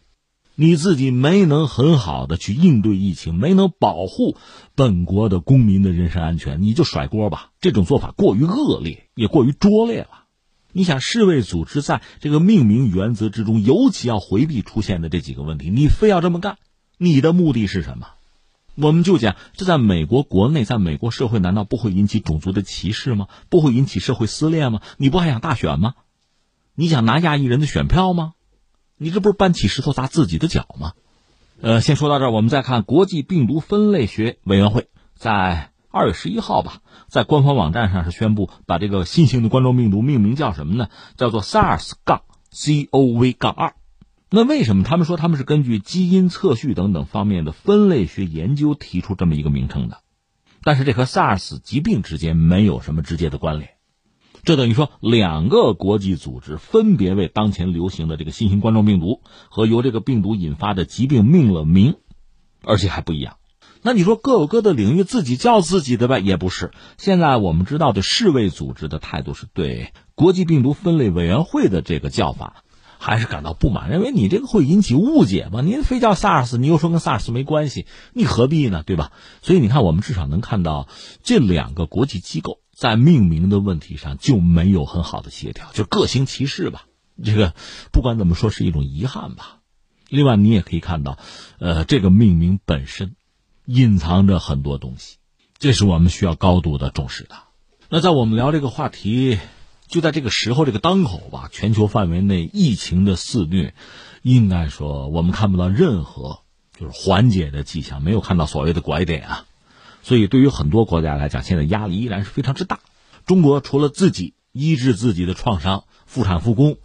[0.56, 4.38] 你自己没能很好的去应对疫情，没能保护
[4.74, 7.52] 本国的公民的人身安全，你就甩锅吧？
[7.60, 10.24] 这种做法过于恶劣，也过于拙劣了。
[10.72, 16.58] 你想，世卫组织在这个命名原则之中，尤其要回避出现的这几个问题，你非要这么干？
[16.98, 18.08] 你的目的是什么？
[18.76, 23.28] 我们就讲，这在美国国内，在美国社会，难道不会引起种族的歧视吗？
[23.50, 24.82] 不会引起社会撕裂吗？
[24.98, 25.96] 你不还想大选吗？
[26.76, 28.34] 你想拿亚裔人的选票吗？
[28.98, 30.94] 你这不是搬起石头砸自己的脚吗？
[31.62, 40.90] 呃，先说到这儿，我们再看国际病毒分类学委员会在二月十一号吧，在官方网站上是宣布把这个新型的冠状病毒命名叫什么呢？
[41.16, 43.74] 叫做 SARS- 杠 CoV- 杠二。
[44.36, 50.00] 那为什么他们说他们是根据基因测序等等方面的分类学研究提出这么一个名称的？
[50.62, 53.76] 但是这和 SARS 疾病之间没有什么直接的关联。
[54.44, 61.96] 这等于说两个国际组织分别为当前流行的这个新型冠状病毒和由这个病毒引发的疾病命了名，
[62.62, 63.38] 而且还不一样。
[63.84, 66.20] 那你说各有各的领域自己叫自己的呗？
[66.20, 66.72] 也不是。
[66.98, 72.65] 现在我们知道的世卫组织的态度是对国际病毒分类委员会的这个叫法。
[73.06, 75.62] 还是感到不满，认为你这个会引起误解吗？
[75.62, 78.82] 您非叫 SARS，你又说跟 SARS 没关系，你何必呢？
[78.82, 79.12] 对吧？
[79.44, 80.88] 所以你看，我们至少能看到
[81.22, 86.88] 这两个国际机构在命名的问题上就没有很好的协调，就各行其事吧。
[87.24, 87.54] 这个
[87.92, 89.60] 不管怎么说是一种遗憾吧。
[90.10, 91.20] 另外，你也可以看到，
[91.60, 93.16] 呃，这个命名本身
[93.66, 95.18] 隐藏着很多东西，
[95.60, 97.36] 这是我们需要高度的重视的。
[97.88, 99.38] 那在我们聊这个话题。
[99.88, 103.74] 就在这个时候，这个当口吧，全球范围内疫情的肆虐，
[104.22, 106.40] 应该说我们看不到任何
[106.78, 109.46] 就是缓解的迹象，没有看到所谓的拐点啊。
[110.02, 112.80] 所以对于很多国家来讲，现在压力依然是非常之大。
[113.26, 116.78] 中国除了自己医治自己的创伤、复产复工，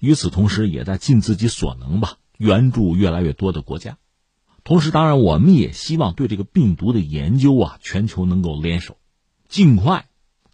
[0.00, 3.98] 与此同时也在尽自己所能吧，援助越来越多的国家。
[4.64, 8.96] 同时，当然我们也希望对这个病毒的研究啊，全球能够联手，
[9.48, 10.07] 尽快。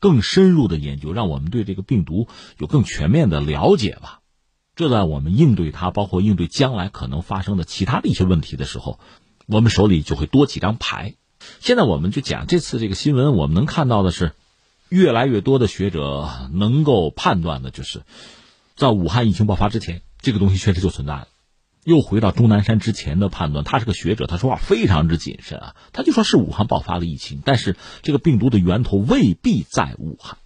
[0.04, 2.28] 更深入的研究，让我们对这个病毒
[2.58, 4.20] 有更全面的了解吧。
[4.76, 9.00] 这在我们应对它，包括应对将来可能发生的其他的一些问题的时候，
[9.46, 11.14] 我们手里就会多几张牌。
[11.58, 14.32] 现在我们就讲这次这个新闻，我们能看到的是，
[14.90, 18.02] 越来越多的学者能够判断的，就是
[18.76, 21.28] 在武汉疫情爆发之前，这个东西确实就存在了。
[21.84, 25.76] 又回到钟南山之前的判断，他是个学者，他说话非常之谨慎啊。
[25.92, 30.38] 他就说是武汉爆发了疫情，但是这个病毒的源头未必在武汉。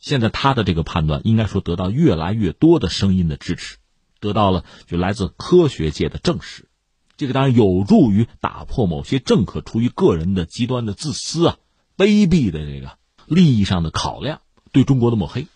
[0.00, 3.76] 现在他的这个判断应该说得到越来越多的声音的支持，
[4.20, 6.68] 得到了就来自科学界的证实。
[7.16, 11.56] 这个当然有助于打破某些政客出于个人的极端的自私啊、
[11.96, 15.48] 卑鄙的这个利益上的考量对中国的抹黑。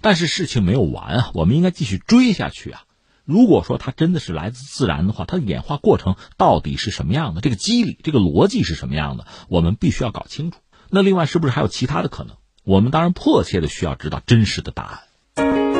[0.00, 2.82] 但是事情没有完啊，我们应该继续追下去啊。
[3.24, 7.40] 如果说它真的是来自自然的话，它的演化过程到底是什么样的？
[7.40, 9.26] 这个机理、这个逻辑是什么样的？
[9.48, 10.58] 我们必须要搞清楚。
[10.90, 12.36] 那另外，是不是还有其他的可能？
[12.64, 14.84] 我们当然迫切的需要知道真实的答
[15.36, 15.73] 案。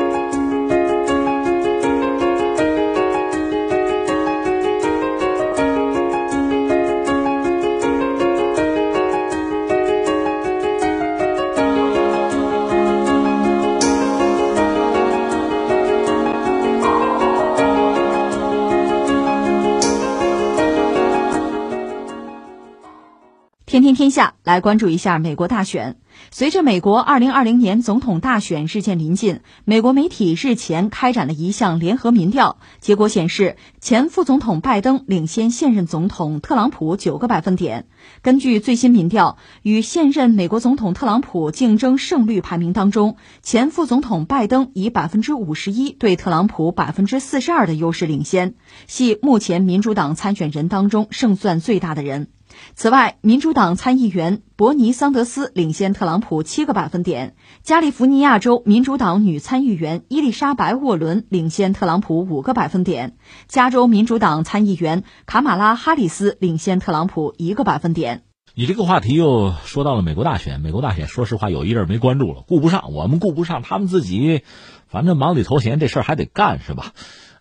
[23.75, 25.97] 天天天下来关注一下美国大选。
[26.31, 37.87] 随着美国2020年总统大选日渐临近，美国媒体日前开展了一项联合民调，结果显示，前副总统拜登领先现任总统特朗普九个百分点。
[38.21, 48.53] 根据最新民调，与现任美国总统特朗普竞争胜率排名当中，前副总统拜登以百分之五十一对特朗普百分之四十二的优势领先，
[48.87, 52.29] 系目前民主党参选人当中胜算最大的人。
[52.75, 68.23] 此外，民主党参议员伯尼·桑德斯领先特朗普七个百分点，加利福尼亚州民主党女参议员伊丽莎白·沃伦领先特朗普五个百分点，加州民主党参议员卡马拉·哈里斯领先特朗普一个百分点。
[68.57, 74.43] 你这个话题又说到了美国大选，美国大选，说实话，有一阵儿没关注了，顾不上，我们顾不上，他们自己，
[74.87, 76.93] 反正忙里偷闲，这事儿还得干，是吧？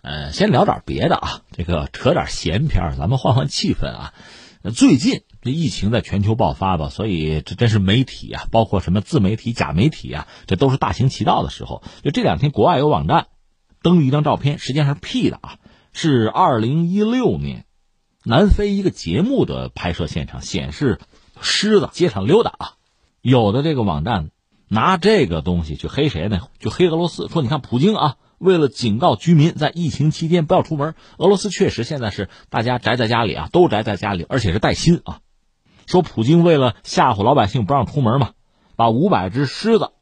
[0.02, 4.12] 呃，先聊点别的啊，这个扯点闲篇，咱们换换气氛啊。
[4.72, 11.82] 最近这疫情在全球爆发吧，所以这真是媒体啊，包括什么自媒体、假媒体啊，这都是大行其道的时候。
[12.02, 13.26] 就这两天，国外有网站
[13.82, 15.58] 登了一张照片，实际上是 P 的啊，
[15.92, 17.66] 是二零一六年
[18.24, 20.98] 南非一个节目的拍摄现场，显示
[21.42, 22.72] 狮子街上溜达啊。
[23.20, 24.30] 有的这个网站
[24.68, 26.40] 拿这个东西去黑谁呢？
[26.58, 28.16] 就黑俄罗斯，说你看普京啊。
[28.44, 35.20] 为了警告居民在疫情期间不要出门，俄罗斯确实现在是大家宅在家里啊，都宅在家里，而且是带薪啊。
[35.86, 38.32] 说普京为了吓唬老百姓不让出门嘛，
[38.76, 39.92] 把五百只狮子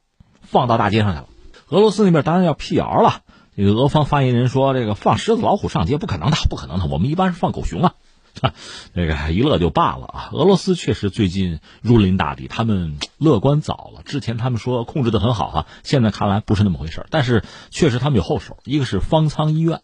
[0.40, 1.28] 放到大街上去了。
[1.68, 3.20] 俄罗斯那边当然要辟谣了，
[3.56, 7.94] 这个俄方发言人说：“这个放狮子老虎上街不可能的，不可能的，我们一般是放狗熊啊。”
[8.94, 10.30] 这个一乐就罢了啊！
[10.32, 14.02] 俄罗斯确实最近如临大敌，他们乐观早了。
[14.04, 19.80] 之前他们说控制的很好哈，现在看来不是那么回事儿但是确实他们有后手，一个是方舱医院，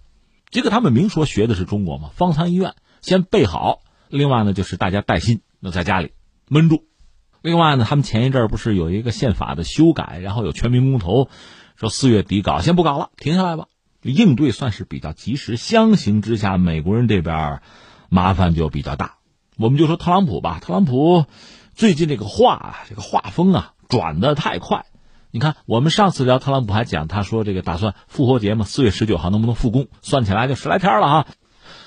[0.51, 2.11] 这个他们明说学的是中国嘛。
[2.14, 6.12] 方舱医院先备好，另外呢就是大家带薪，那在家里
[6.49, 6.84] 闷住。
[7.42, 11.28] 另外呢，他们前一阵儿不是有一个宪法的修改，然后有全民公投，
[11.76, 13.66] 说四月底搞，先不搞了，停下来吧。
[14.03, 15.57] 应对算是比较及时。
[15.57, 17.61] 相形之下，美国人这边。
[18.09, 19.16] 麻烦就比较大，
[19.56, 20.59] 我们就说特朗普吧。
[20.61, 21.26] 特朗普
[21.74, 24.86] 最近这个话，这个画风啊转的太快。
[25.30, 29.88] 你看，我们上次聊特朗普还讲，他说这个打算复活节嘛，四月十九号能不能复工？
[30.00, 31.26] 算起来就十来天了哈。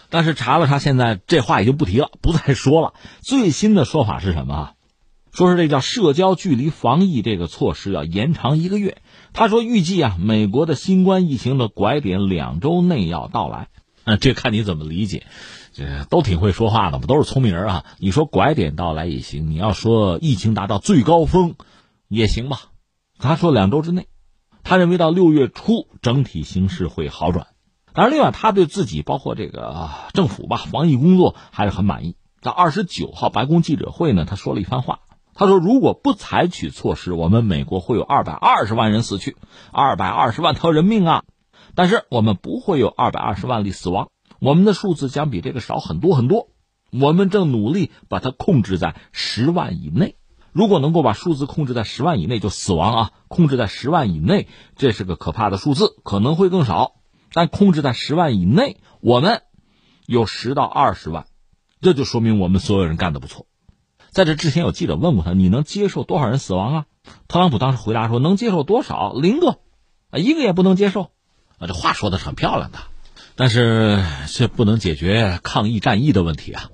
[0.09, 2.93] 但是查了查，现在这话已经不提了，不再说了。
[3.22, 4.74] 最新的说法是什么？
[5.34, 8.97] 说是这叫社交距离防疫这个措施要延长一个月。
[9.34, 13.69] 他说预计啊，美国的新冠疫情的拐点两周内要到来。
[14.03, 15.26] 嗯，这看你怎么理解。
[15.74, 17.86] 这都挺会说话的嘛，都是聪明人啊！
[17.97, 21.55] 你说拐点到来也行，你要说疫情达到最高峰，
[22.07, 22.63] 也行吧。
[23.17, 24.07] 他说两周之内，
[24.63, 27.47] 他认为到六月初整体形势会好转。
[27.93, 32.15] 当然，另外他对自己包括这个政府吧，防疫工作还是很满意。
[32.41, 34.99] 在二十九号白宫记者会呢，他说了一番话。
[35.34, 39.38] 他说：“如果不采取措施，我们美国会有二百二十万人死去，
[39.72, 41.24] 二百二十万条人命啊！
[41.74, 44.09] 但是我们不会有二百二十万例死亡。”
[44.41, 46.49] 我们的数字将比这个少很多很多，
[46.91, 50.15] 我们正努力把它控制在十万以内。
[50.51, 56.93] 如果能够把数字控制在十万以内，就死亡啊，控制在十万以内，这是个可怕的数字，可能会更少。
[57.31, 59.43] 但控制在十万以内，我们
[60.07, 61.27] 有十到二十万，
[61.79, 63.45] 这就说明我们所有人干的不错。
[64.09, 66.85] 在这之前，有记者问过他，你能接受多少人死亡啊？
[67.27, 69.13] 特朗普当时回答说，能接受多少？
[69.13, 69.59] 零个，
[70.09, 71.11] 啊，一个也不能接受。
[71.59, 72.79] 啊，这话说的很漂亮的。
[73.41, 76.69] 但是这不能解决抗疫战役的问题啊！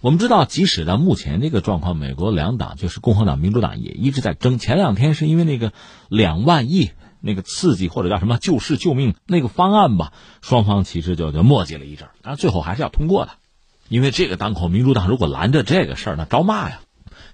[0.00, 4.58] 我们知道，即使到目前这个状况，美国两党就是共和党、民主党也一直在争。
[4.58, 5.74] 前两天是因为那个
[6.08, 13.32] 两万亿那个刺激或者叫什么救市救命那个方案吧，双方其实就就磨叽了一阵，但是最后还是要通过的。
[13.90, 16.80] 因为这个当口，民主党如果拦着这个事儿，那招骂呀。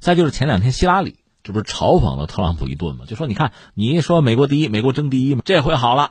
[0.00, 3.04] 再就是前两天希拉里这不是嘲讽了特朗普一顿吗？
[3.06, 6.10] 就说你看，你说美国第一，美国争第一，这回好了。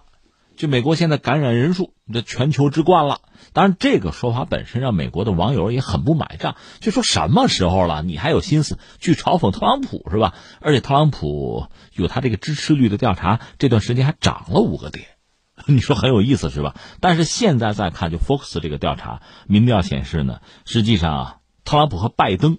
[0.56, 3.22] 就美国现在感染人数，这全球之冠了。
[3.54, 10.34] 当然，这个说法本身让美国的网友也很不买账，就说什么时候了，你还有心思去嘲讽特朗普是吧？
[10.62, 15.06] 而且特朗普有他这个支持率的调查，这段时间还涨了五个点。
[15.68, 16.76] 你说很有意思是吧？
[17.00, 22.58] 但是现在再看，就 Fox 这个调查民调显示呢，实际上啊，特朗普和拜登，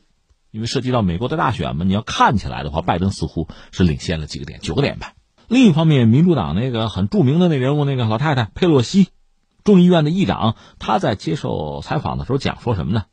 [0.50, 5.12] 因为涉及到美国的大选嘛，你要看起来的话，拜登似乎是领先了几个点，九个点吧。
[5.54, 9.10] 另一方面，民主党那个很著名的那人物，那个老太太佩洛西，
[9.62, 13.04] 众议院的议长，他在接受采访的时候讲说什么呢？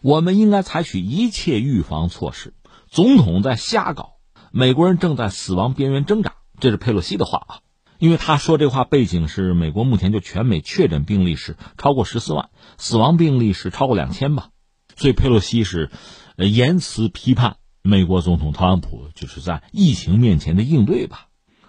[0.00, 2.54] 我们应该采取一切预防措施。
[2.88, 4.12] 总统在瞎搞，
[4.52, 7.58] 美国人正在死亡边缘挣扎，这是佩洛西的话啊。
[7.98, 14.48] 因为他说这话背景是美国目前就全美确诊病例是超过十四万，死亡病例是超过两千吧，
[14.96, 15.90] 所以佩洛西是，
[16.36, 21.26] 呃，言辞批判美国总统特朗普就是在疫情面前的应对吧。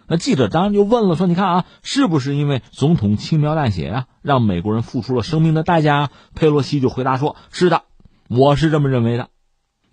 [0.07, 6.09] 那记者当然就问了，说你看啊，是不是因为总统轻描淡写啊，让美国人付出了生命的代价？
[6.35, 7.83] 佩洛西就回答说：“是的，
[8.27, 9.29] 我是这么认为的。”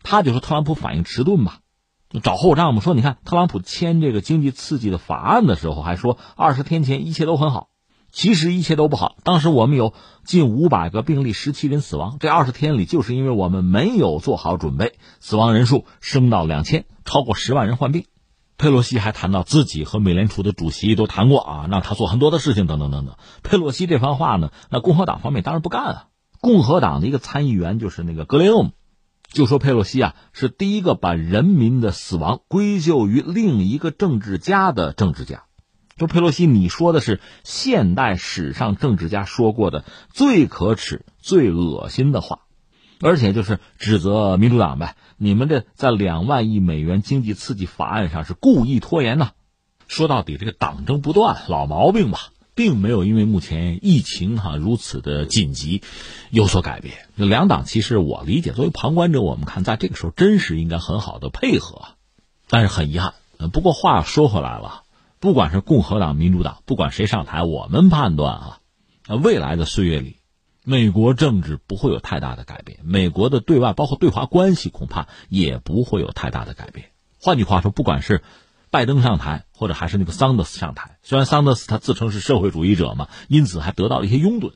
[0.02, 1.58] 他就说特朗普反应迟钝吧。
[2.22, 7.68] 找后账嘛，说你看特朗普签这个经济刺激的法案的时候，还说二十天前一切都很好，
[8.10, 9.16] 其实一切都不好。
[9.22, 9.94] 当时我们有
[10.24, 12.16] 近五百个病例，十七人死亡。
[12.18, 18.06] 这二十天里，就是因为我们没有做好准备，死亡人数升到两千，超过十万人患病。
[18.60, 23.16] 佩洛西还谈到自己和美联储的主席都谈过啊，让他做很多的事情，等等等等。
[23.42, 26.04] 佩洛西这番话呢，那共和党方面当然不干啊。
[26.42, 28.72] 共和党的一个参议员就是那个格雷厄姆。
[29.32, 35.44] 就说佩洛西啊是第一个把人民的死亡归咎于另一个政治家的政治家，
[35.96, 42.40] 说佩洛西你说的是现代史上政治家说过的最可耻、最恶心的话，
[43.00, 49.30] 而且就是指责民主党呗，你们这在两万亿美元经济刺激法案上是故意拖延呢。
[49.88, 52.30] 说到底，这个党争不断，老毛病吧。
[52.52, 55.82] 并没有因为目前疫情哈如此的紧急
[56.30, 57.08] 有所改变。
[57.14, 61.86] 两党其实我理解，作为旁观者，我们看在这个时候真是应该很好的配合，
[62.50, 63.14] 但是很遗憾。
[63.50, 64.82] 不过话说回来了，
[65.20, 68.58] 不管是共和党、民主党，不管谁上台，我们判断啊，
[69.22, 70.16] 未来的岁月里，
[70.70, 76.90] 美国政治不会有太大的改变，美国的对外包括对华关系恐怕也不会有太大的改变。
[77.20, 78.22] 换句话说，不管是。
[78.72, 80.96] 拜登上台，或者还是那个桑德斯上台。
[81.02, 84.52] 虽然桑德斯他自称是社会主义者嘛，因此还得到了一些拥趸，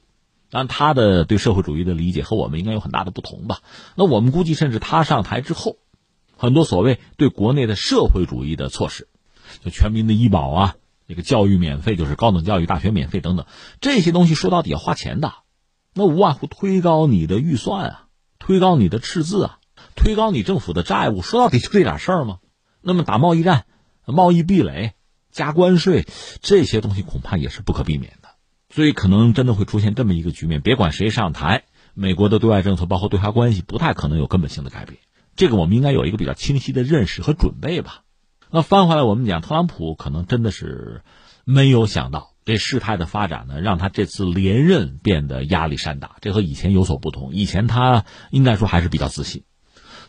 [0.50, 3.58] 但他的对社会主义的理解和我们应该有很大的不同吧？
[3.96, 5.78] 那我们估计，甚至他上台之后，
[6.36, 9.08] 很多所谓对国内的社会主义的措施，
[9.64, 10.76] 就全民的医保啊，
[11.08, 13.46] 这个教育免费，就是高等教育大学免费等等，
[13.80, 15.32] 这些东西说到底要花钱的，
[15.94, 18.06] 那无外乎推高你的预算啊，
[18.38, 19.58] 推高你的赤字啊，
[19.96, 22.38] 推高你政府的债务，说到底就这点事儿吗？
[22.82, 23.64] 那么打贸易战。
[24.06, 24.92] 贸易壁垒、
[25.30, 26.06] 加关税
[26.42, 28.28] 这些东西恐怕也是不可避免的，
[28.68, 30.60] 所以可能真的会出现这么一个局面。
[30.60, 31.64] 别管谁上台，
[31.94, 34.98] 美国的对外政策包括对华关系不太可能有根本性的改变。
[35.36, 38.02] 这个我们应该有一个比较清晰的认识和准备吧。
[38.50, 41.00] 那翻回来，我们讲特朗普可能真的是
[41.44, 46.16] 没有想到这事态的发展呢，让他这次连任变得压力山大。
[46.20, 49.44] 这和以前有所不同，以前他应该说还是比较自信。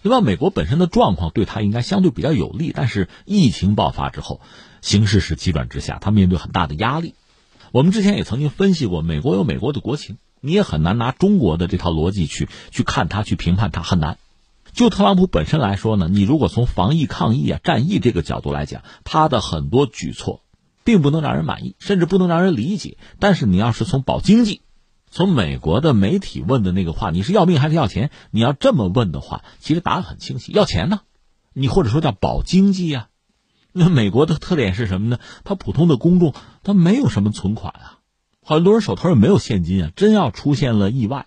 [0.03, 0.21] 对吧？
[0.21, 4.39] 美国本身的状况对他应该相对比较有利，但是疫情爆发之后，
[4.79, 7.15] 形势是急转直下，他面对很大的压力。
[7.71, 14.19] 我们之前也曾经分析过，美国有美国的国情，你也很难拿中国的这套逻辑去去看他，去评判他，很难。
[14.73, 20.43] 就特朗普本身来说呢，你如果从防疫抗疫啊、战役这个角度来讲，他的很多举措，
[20.85, 22.97] 并不能让人满意，甚至不能让人理解。
[23.19, 24.61] 但是你要是从保经济，
[25.09, 28.11] 从美国的媒体问的那个话，你是要命还是要钱？
[28.31, 31.01] 你要这么问的话，其实答案很清晰，要钱呢。
[31.51, 33.09] 你或者说叫保经济啊。
[33.73, 35.19] 那美国的特点是什么呢？
[35.43, 36.33] 他普通的公众
[36.63, 37.99] 他没有什么存款啊，
[38.41, 39.91] 很多人手头也没有现金啊。
[39.95, 41.25] 真要出现了意外，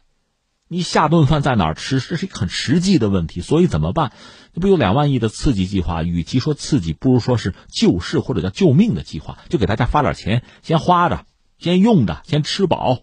[0.68, 1.98] 你下顿饭在哪儿吃？
[1.98, 3.40] 这是一个很实际的问题。
[3.40, 4.12] 所以怎么办？
[4.54, 6.02] 这不有两万亿的刺激计划？
[6.02, 9.38] 与其说刺激，不如说是救市或者叫救命的计划。
[9.48, 11.24] 就给大家发点钱，先花着，
[11.58, 12.98] 先用着，先吃饱。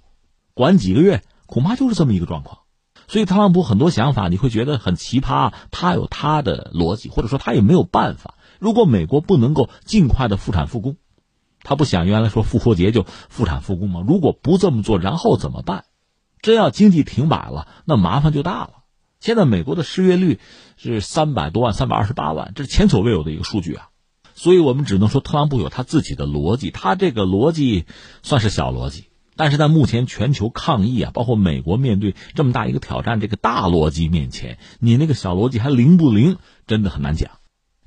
[0.54, 2.60] 管几个月，恐怕就是这么一个状况，
[3.08, 8.36] 所以特朗普很多想法你会觉得很奇葩，他有他的逻辑，或者说他也没有办法。
[8.60, 10.98] 如果美国不能够尽快的复产复工，
[11.62, 14.04] 他不想原来说复活节就复产复工吗？
[14.08, 15.84] 如果不这么做，然后怎么办？
[16.46, 18.84] 真要经济停摆了，那麻烦就大了。
[19.20, 20.40] 现在美国的失业率
[20.78, 23.90] 是三百多万，三百二十八万，这是前所未有的一个数据啊。
[24.36, 27.86] 所以我们只能说特朗普有他自己的逻辑，他这个逻辑
[28.22, 29.06] 算是小逻辑。
[29.36, 36.38] 但是在目前全球抗疫啊，包括美国面对这么大一个挑战，这个大逻辑面前，你那个小逻辑还灵不灵，
[36.68, 37.32] 真的很难讲。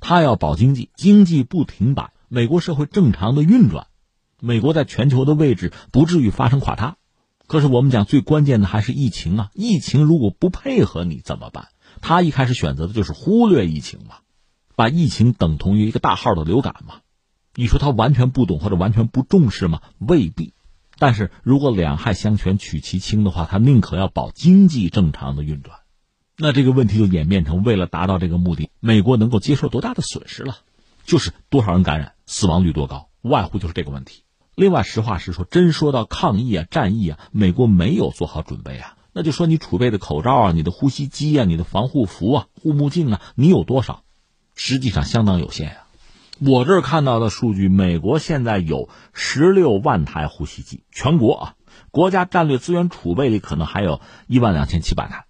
[0.01, 3.87] 他要保经济，经济不停摆，美国社会正常的运转，
[4.41, 6.97] 美国在全球的位置不至于发生垮塌。
[7.49, 11.69] 可是我们讲最关键的还是疫情啊，疫情如果不配合你怎么办？
[11.99, 14.17] 他一开始选择的就是忽略疫情嘛，
[14.75, 16.97] 把疫情等同于一个大号的流感嘛。
[17.55, 19.81] 你说他完全不懂或者完全不重视吗？
[19.97, 20.53] 未必。
[20.99, 25.79] 但是如果两害相权取其轻的话，他宁可要保经济正常的运转。
[26.37, 30.57] 那这个问题就演变成，为了达到这个目的，美国能够接受多大的损失了？
[31.03, 34.21] 就是多少人感染，死亡率多高，无外乎就是这个问题。
[34.59, 38.97] 另外，实话实说，真说到抗疫啊、战役啊，美国没有做好准备啊。
[39.13, 44.03] 那就说你储备的口罩啊、你的呼吸机啊、你的防护服啊、护目镜啊，你有多少？
[44.55, 45.77] 实际上相当有限啊。
[46.39, 51.53] 我这儿看到的数据，美国现在有十六万台呼吸机，全国啊，
[51.89, 55.23] 国家战略资源储备里可能还有一万两千七百台。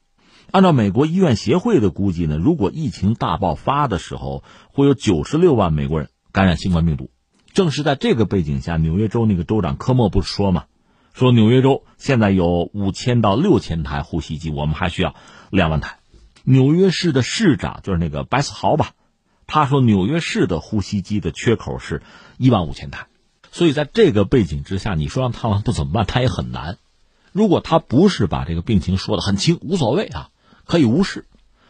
[0.49, 7.11] 按照美国医院协会的估计呢，如果疫情大爆发的时候，会有九十六万美国人感染新冠病毒。
[7.53, 10.65] 正是在这个背景下，纽约州那个州长科莫不是说嘛，
[11.13, 15.15] 说纽约州现在有五千到六千台呼吸机，我们还需要
[15.49, 15.99] 两万台。
[16.43, 18.91] 纽约市的市长就是那个白思豪吧，
[19.47, 22.01] 他说纽约市的呼吸机的缺口是
[22.37, 23.07] 一万五千台。
[23.51, 26.77] 所以在这个背景之下，你说让特朗普怎么办，他也很难。
[27.31, 30.29] 如果他不是把这个病情说得很轻，无所谓啊。
[30.65, 31.25] 可以无视，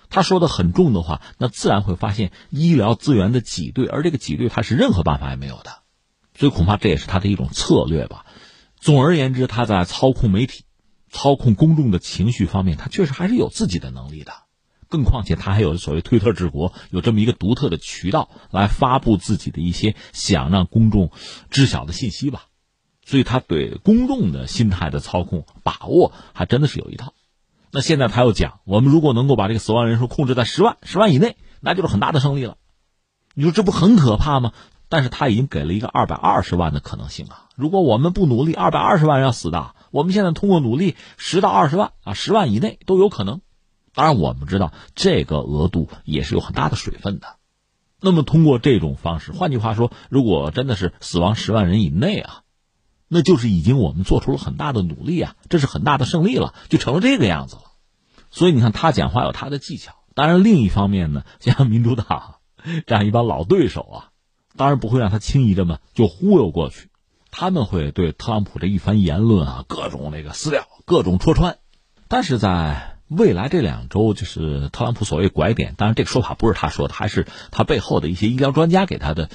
[0.09, 5.79] 他说的很重的话，那自然会发现医疗资源的挤兑，而这个挤兑他是任何办法也没有的，
[6.35, 8.25] 所以恐怕这也是他的一种策略吧。
[8.79, 10.63] 总而言之，他在操控媒体、
[11.11, 14.33] 操控公众的情绪方面，他确实还是有自己的能力的。
[14.87, 21.11] 更况且他还有所谓推特治国，有这么一个独特的渠道来发布自己的一些想让公众
[21.51, 22.45] 知晓的信息吧。
[23.05, 27.13] 所以他对公众的心态的操控把握，还真的是有一套。
[27.71, 32.57] 那现在他又讲，我们如果能够把这个死亡人数控制在十万、十万以内，那就是很大的胜利了。
[33.35, 34.53] 你说这不很可怕吗？
[34.91, 37.49] 但是他已经给了一个二百二十万的可能性啊！
[37.55, 39.75] 如果我们不努力，二百二十万要死的。
[39.91, 43.41] 我们现在通过努力，十到二十万啊，十万以内都有可能。
[43.93, 47.35] 当然，我们知道这个额度也是有很大的水分的。
[48.01, 52.41] 那么，通过这种方式，换句话说，如果真的是死亡十万人以内啊。
[53.09, 57.63] 那就是已经我们做出了很大的努力啊，这是很大的胜利了，就成了这个样子了。
[58.31, 59.95] 所以你看他讲话有他的技巧。
[60.13, 62.35] 当然，另一方面呢，像民主党
[62.85, 64.09] 这样一帮老对手啊，
[64.55, 66.89] 当然不会让他轻易这么就忽悠过去。
[67.31, 71.57] 他们会对特朗普这一番言论啊，各种那个私料，各种戳穿。
[72.07, 79.29] 但是在未来这两周，就是特朗普所谓拐点，当然这个说法不是他说的，还是他背后的一些医疗专家给他的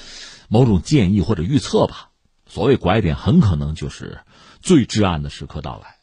[0.49, 2.11] 某种建议或者预测吧。
[2.47, 4.21] 所谓拐点，很可能就是
[4.61, 5.97] 最至暗的时刻到来，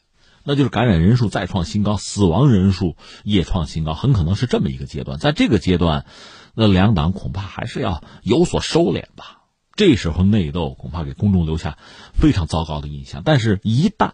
[0.44, 5.18] 那就是感染人数再创新高，死亡人数也创新高，很可能是这么一个阶段。
[5.18, 6.04] 在这个阶段，
[6.54, 9.42] 那两党恐怕还是要有所收敛吧。
[9.74, 11.78] 这时候内斗恐怕给公众留下
[12.12, 13.22] 非常糟糕的印象。
[13.24, 14.12] 但是，一旦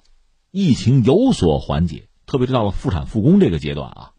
[0.50, 4.10] 疫情有所缓解，特别是到了复产复工这个阶段啊，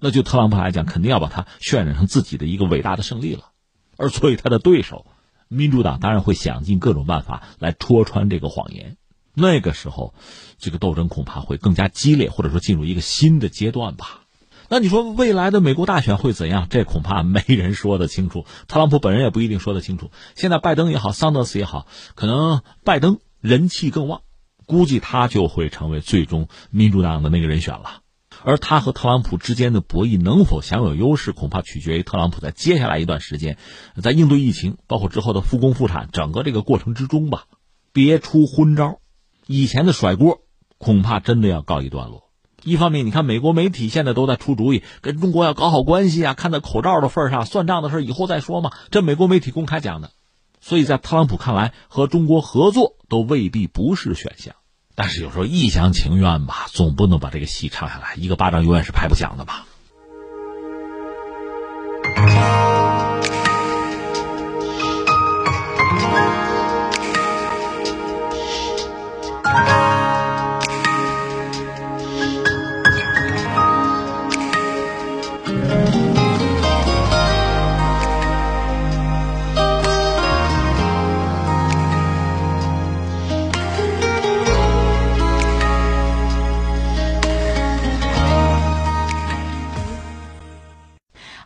[0.00, 3.50] 那就特朗普来讲，肯定要把它渲染成自己的一个伟大的胜利了。
[3.96, 5.06] 而作为他的对手。
[5.48, 8.96] 民主党当然会想尽各种办法来戳穿这个谎言，
[9.34, 10.14] 那个时候，
[10.58, 14.20] 这个斗争恐怕会更加激烈，或者说进入一个新的阶段吧。
[14.68, 16.66] 那你说未来的美国大选会怎样？
[16.68, 20.10] 这恐怕没人说得清楚，特朗普本人也不一定说得清楚。
[20.34, 24.20] 现在拜登也好，桑德斯也好，可能拜登人气更旺，
[24.66, 28.02] 估计他就会成为最终民主党的那个人选了。
[28.44, 33.58] 而他和特朗普之间的博弈能否享有优势，恐怕取决于特朗普在接下来一段时间，
[34.02, 37.44] 在应对疫情，包括之后的复工复产整个这个过程之中吧，
[37.92, 38.98] 别出昏招。
[39.46, 40.40] 以前的甩锅，
[40.78, 42.24] 恐怕真的要告一段落。
[42.64, 48.72] 一方面，你看美国媒体现在都在出主意，跟中国要搞好关系啊，看在口罩的份上，算账的事以后再说嘛。
[48.90, 50.10] 这美国媒体公开讲的，
[50.60, 54.54] 所以在特朗普看来，和中国合作都未必不是选项。
[55.00, 59.64] 但是有时候一厢情愿吧，总不能把这个戏唱下来，一个巴掌永远是拍不响的吧。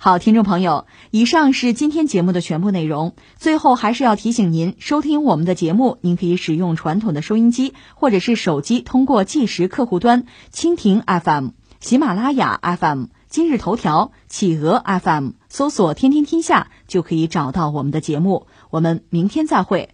[0.04, 3.14] 好，听众朋友，以上是今天节目的全部内容。
[3.36, 18.48] 最后还是要提醒您，收听我们的节目，您可以使用传统的收音机，或者是手机通过计时客户端蜻蜓 FM、喜马拉雅 FM、今日头条、企鹅 FM 搜索“天天天下”，就可以找到我们的节目。
[18.70, 19.90] 我们明天再会。